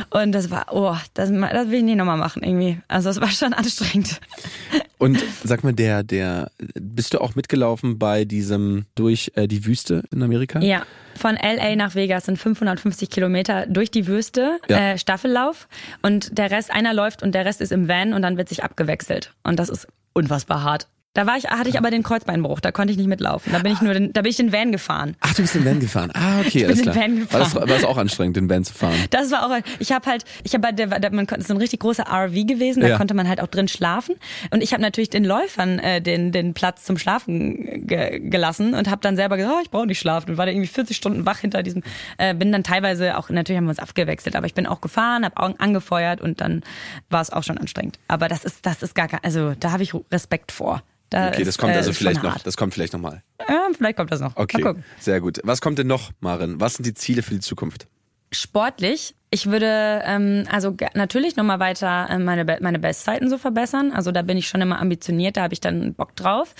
[0.09, 2.79] Und das war, oh, das, das will ich nicht nochmal machen irgendwie.
[2.87, 4.19] Also es war schon anstrengend.
[4.97, 10.03] Und sag mal, der, der, bist du auch mitgelaufen bei diesem durch äh, die Wüste
[10.11, 10.59] in Amerika?
[10.61, 10.83] Ja,
[11.17, 14.91] von LA nach Vegas sind 550 Kilometer durch die Wüste, ja.
[14.93, 15.67] äh, Staffellauf.
[16.01, 18.63] Und der Rest, einer läuft und der Rest ist im Van und dann wird sich
[18.63, 19.33] abgewechselt.
[19.43, 20.87] Und das ist unfassbar hart.
[21.15, 23.53] Da war ich, hatte ich aber den Kreuzbeinbruch, da konnte ich nicht mitlaufen.
[23.53, 25.15] Da bin ich nur, den, da bin ich den Van gefahren.
[25.21, 26.11] Ach, du bist den Van gefahren.
[26.13, 26.95] Ah, okay, ich alles bin klar.
[26.95, 27.39] Den Van gefahren.
[27.39, 28.95] War das, war das auch anstrengend, den Van zu fahren?
[29.11, 31.57] Das war auch, ich habe halt, ich habe halt, der, der, man konnte, so ein
[31.57, 32.97] richtig großer RV gewesen, da ja.
[32.97, 34.15] konnte man halt auch drin schlafen.
[34.51, 38.89] Und ich habe natürlich den Läufern äh, den, den Platz zum Schlafen ge gelassen und
[38.89, 40.31] habe dann selber gesagt, oh, ich brauche nicht schlafen.
[40.31, 41.81] Und war da irgendwie 40 Stunden wach hinter diesem,
[42.17, 45.23] äh, bin dann teilweise auch, natürlich haben wir uns abgewechselt, aber ich bin auch gefahren,
[45.23, 46.61] habe Augen angefeuert und dann
[47.09, 47.99] war es auch schon anstrengend.
[48.09, 50.83] Aber das ist, das ist gar kein, also da habe ich Respekt vor.
[51.15, 52.39] Da okay, das kommt also äh, vielleicht noch.
[52.39, 53.23] Das kommt vielleicht noch mal.
[53.47, 54.35] Ja, vielleicht kommt das noch.
[54.35, 55.39] Okay, sehr gut.
[55.45, 56.59] Was kommt denn noch, Maren?
[56.59, 57.87] Was sind die Ziele für die Zukunft?
[58.33, 59.15] Sportlich.
[59.29, 63.93] Ich würde ähm, also natürlich nochmal weiter äh, meine, meine Bestzeiten so verbessern.
[63.93, 66.53] Also da bin ich schon immer ambitioniert, da habe ich dann Bock drauf.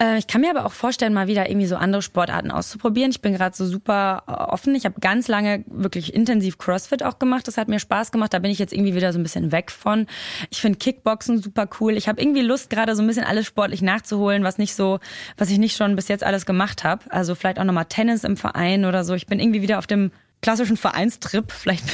[0.00, 3.10] Äh, ich kann mir aber auch vorstellen, mal wieder irgendwie so andere Sportarten auszuprobieren.
[3.10, 4.74] Ich bin gerade so super äh, offen.
[4.74, 7.48] Ich habe ganz lange wirklich intensiv CrossFit auch gemacht.
[7.48, 8.34] Das hat mir Spaß gemacht.
[8.34, 10.06] Da bin ich jetzt irgendwie wieder so ein bisschen weg von.
[10.50, 11.96] Ich finde Kickboxen super cool.
[11.96, 15.00] Ich habe irgendwie Lust, gerade so ein bisschen alles sportlich nachzuholen, was nicht so,
[15.36, 17.04] was ich nicht schon bis jetzt alles gemacht habe.
[17.10, 19.14] Also vielleicht auch nochmal Tennis im Verein oder so.
[19.14, 20.10] Ich bin irgendwie wieder auf dem
[20.42, 21.52] klassischen Vereinstrip.
[21.52, 21.84] Vielleicht,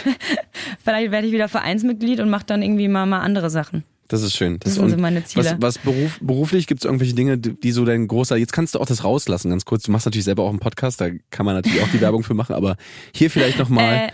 [0.83, 3.85] vielleicht werde ich wieder Vereinsmitglied und mache dann irgendwie mal, mal andere Sachen.
[4.09, 4.59] Das ist schön.
[4.61, 5.45] Das, das sind so meine Ziele.
[5.45, 8.81] Was, was beruf, beruflich gibt es irgendwelche Dinge, die so dein großer, jetzt kannst du
[8.81, 9.83] auch das rauslassen, ganz kurz.
[9.83, 12.35] Du machst natürlich selber auch einen Podcast, da kann man natürlich auch die Werbung für
[12.35, 12.77] machen, aber
[13.15, 14.11] hier vielleicht nochmal.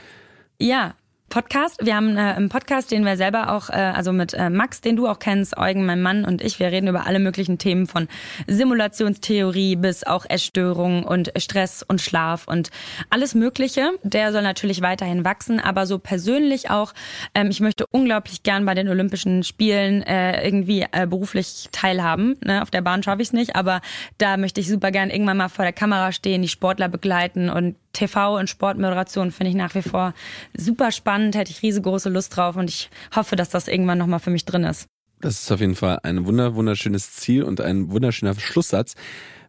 [0.59, 0.95] Äh, ja,
[1.35, 1.85] Podcast.
[1.85, 4.95] Wir haben äh, einen Podcast, den wir selber auch, äh, also mit äh, Max, den
[4.95, 8.07] du auch kennst, Eugen, mein Mann und ich, wir reden über alle möglichen Themen von
[8.47, 12.71] Simulationstheorie bis auch Essstörungen und Stress und Schlaf und
[13.11, 13.91] alles Mögliche.
[14.05, 16.95] Der soll natürlich weiterhin wachsen, aber so persönlich auch.
[17.35, 22.37] Ähm, ich möchte unglaublich gern bei den Olympischen Spielen äh, irgendwie äh, beruflich teilhaben.
[22.45, 22.63] Ne?
[22.63, 23.81] Auf der Bahn schaffe ich es nicht, aber
[24.19, 27.75] da möchte ich super gern irgendwann mal vor der Kamera stehen, die Sportler begleiten und
[27.95, 30.13] TV und Sportmoderation finde ich nach wie vor
[30.55, 34.31] super spannend, hätte ich riesengroße Lust drauf und ich hoffe, dass das irgendwann nochmal für
[34.31, 34.87] mich drin ist.
[35.21, 38.95] Das ist auf jeden Fall ein wunder wunderschönes Ziel und ein wunderschöner Schlusssatz.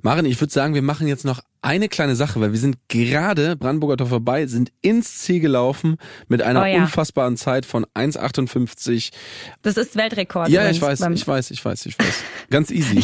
[0.01, 3.55] Maren, ich würde sagen, wir machen jetzt noch eine kleine Sache, weil wir sind gerade
[3.55, 6.77] Brandenburger Tor vorbei, sind ins Ziel gelaufen mit einer oh ja.
[6.77, 9.11] unfassbaren Zeit von 1,58.
[9.63, 10.49] Das ist Weltrekord.
[10.49, 12.23] Ja, ich weiß, ich weiß, ich weiß, ich weiß.
[12.51, 13.03] Ganz easy.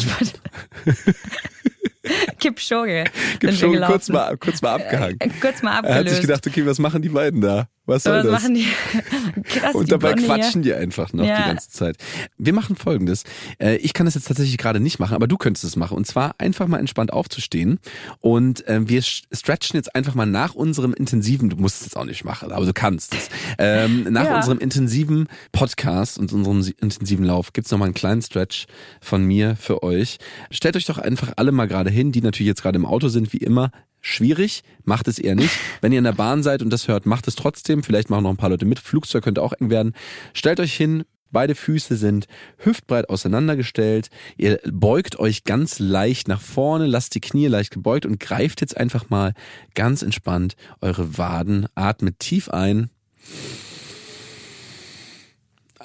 [2.38, 3.04] Kipchoge.
[3.40, 5.16] Kipchoge kurz mal, kurz mal abgehangen.
[5.20, 5.96] Äh, kurz mal abgelöst.
[5.96, 7.68] Er hat sich gedacht, okay, was machen die beiden da?
[7.92, 8.32] Was soll das?
[8.32, 8.66] Machen die?
[9.44, 11.36] Krass, und dabei quatschen die einfach noch ja.
[11.36, 11.96] die ganze Zeit.
[12.38, 13.24] Wir machen folgendes.
[13.58, 15.96] Äh, ich kann das jetzt tatsächlich gerade nicht machen, aber du könntest es machen.
[15.96, 17.80] Und zwar einfach mal entspannt aufzustehen.
[18.20, 22.06] Und äh, wir stretchen jetzt einfach mal nach unserem intensiven, du musst es jetzt auch
[22.06, 23.28] nicht machen, aber du kannst es.
[23.58, 24.36] Ähm, nach ja.
[24.36, 28.66] unserem intensiven Podcast und unserem intensiven Lauf gibt's noch mal einen kleinen Stretch
[29.02, 30.18] von mir für euch.
[30.50, 33.32] Stellt euch doch einfach alle mal gerade hin, die natürlich jetzt gerade im Auto sind,
[33.34, 33.70] wie immer
[34.02, 35.58] schwierig, macht es eher nicht.
[35.80, 37.82] Wenn ihr in der Bahn seid und das hört, macht es trotzdem.
[37.82, 38.78] Vielleicht machen noch ein paar Leute mit.
[38.78, 39.94] Flugzeug könnte auch eng werden.
[40.34, 42.26] Stellt euch hin, Beide Füße sind
[42.58, 44.10] hüftbreit auseinandergestellt.
[44.36, 48.76] Ihr beugt euch ganz leicht nach vorne, lasst die Knie leicht gebeugt und greift jetzt
[48.76, 49.32] einfach mal
[49.74, 51.66] ganz entspannt eure Waden.
[51.74, 52.90] Atmet tief ein.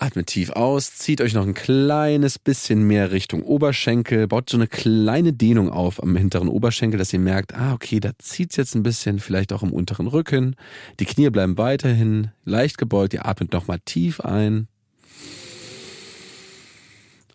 [0.01, 4.67] Atmet tief aus, zieht euch noch ein kleines bisschen mehr Richtung Oberschenkel, baut so eine
[4.67, 8.83] kleine Dehnung auf am hinteren Oberschenkel, dass ihr merkt, ah, okay, da zieht's jetzt ein
[8.83, 10.55] bisschen, vielleicht auch im unteren Rücken.
[10.99, 14.67] Die Knie bleiben weiterhin leicht gebeugt, ihr atmet nochmal tief ein.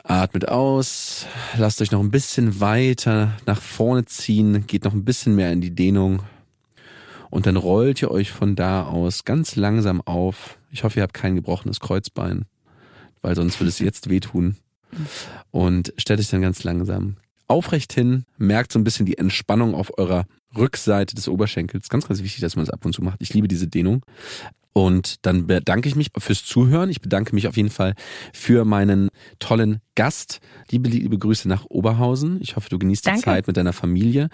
[0.04, 5.34] Atmet aus, lasst euch noch ein bisschen weiter nach vorne ziehen, geht noch ein bisschen
[5.34, 6.22] mehr in die Dehnung.
[7.30, 10.58] Und dann rollt ihr euch von da aus ganz langsam auf.
[10.70, 12.44] Ich hoffe, ihr habt kein gebrochenes Kreuzbein
[13.22, 14.56] weil sonst würde es jetzt wehtun.
[15.50, 17.16] Und stellt euch dann ganz langsam
[17.46, 21.88] aufrecht hin, merkt so ein bisschen die Entspannung auf eurer Rückseite des Oberschenkels.
[21.88, 23.20] Ganz, ganz wichtig, dass man das ab und zu macht.
[23.20, 24.04] Ich liebe diese Dehnung.
[24.74, 26.88] Und dann bedanke ich mich fürs Zuhören.
[26.88, 27.94] Ich bedanke mich auf jeden Fall
[28.32, 30.40] für meinen tollen Gast.
[30.70, 32.38] Liebe, liebe Grüße nach Oberhausen.
[32.40, 33.20] Ich hoffe, du genießt danke.
[33.20, 34.28] die Zeit mit deiner Familie.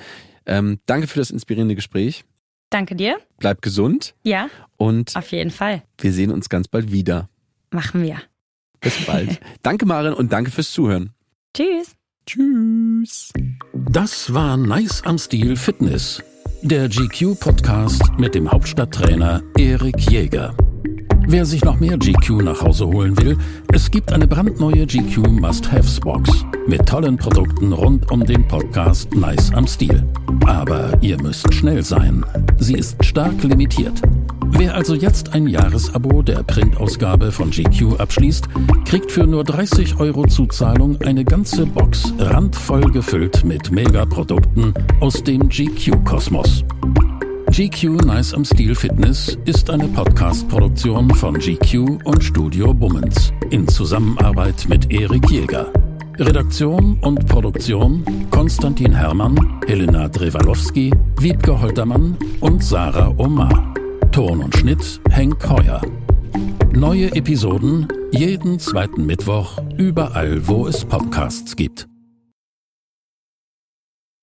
[0.46, 2.24] Ähm, danke für das inspirierende Gespräch.
[2.70, 3.18] Danke dir.
[3.38, 4.14] Bleib gesund.
[4.22, 4.48] Ja.
[4.76, 5.82] Und auf jeden Fall.
[5.98, 7.28] Wir sehen uns ganz bald wieder.
[7.70, 8.20] Machen wir.
[8.80, 9.40] Bis bald.
[9.62, 11.10] danke, Maren, und danke fürs Zuhören.
[11.54, 11.94] Tschüss.
[12.26, 13.32] Tschüss.
[13.72, 16.22] Das war Nice am Stil Fitness.
[16.62, 20.54] Der GQ-Podcast mit dem Hauptstadttrainer Erik Jäger.
[21.30, 23.36] Wer sich noch mehr GQ nach Hause holen will,
[23.72, 29.66] es gibt eine brandneue GQ Must-Haves-Box mit tollen Produkten rund um den Podcast Nice am
[29.66, 30.02] Stil.
[30.46, 32.24] Aber ihr müsst schnell sein.
[32.58, 34.00] Sie ist stark limitiert.
[34.50, 38.48] Wer also jetzt ein Jahresabo der Printausgabe von GQ abschließt,
[38.84, 45.48] kriegt für nur 30 Euro Zuzahlung eine ganze Box randvoll gefüllt mit Megaprodukten aus dem
[45.48, 46.64] GQ-Kosmos.
[47.50, 54.66] GQ Nice am Stil Fitness ist eine Podcast-Produktion von GQ und Studio Bummens in Zusammenarbeit
[54.68, 55.72] mit Erik Jäger.
[56.18, 63.74] Redaktion und Produktion Konstantin Herrmann, Helena Drewalowski, Wiebke Holtermann und Sarah Omar.
[64.12, 65.80] Ton und Schnitt Henk Heuer.
[66.72, 71.88] Neue Episoden jeden zweiten Mittwoch überall, wo es Podcasts gibt.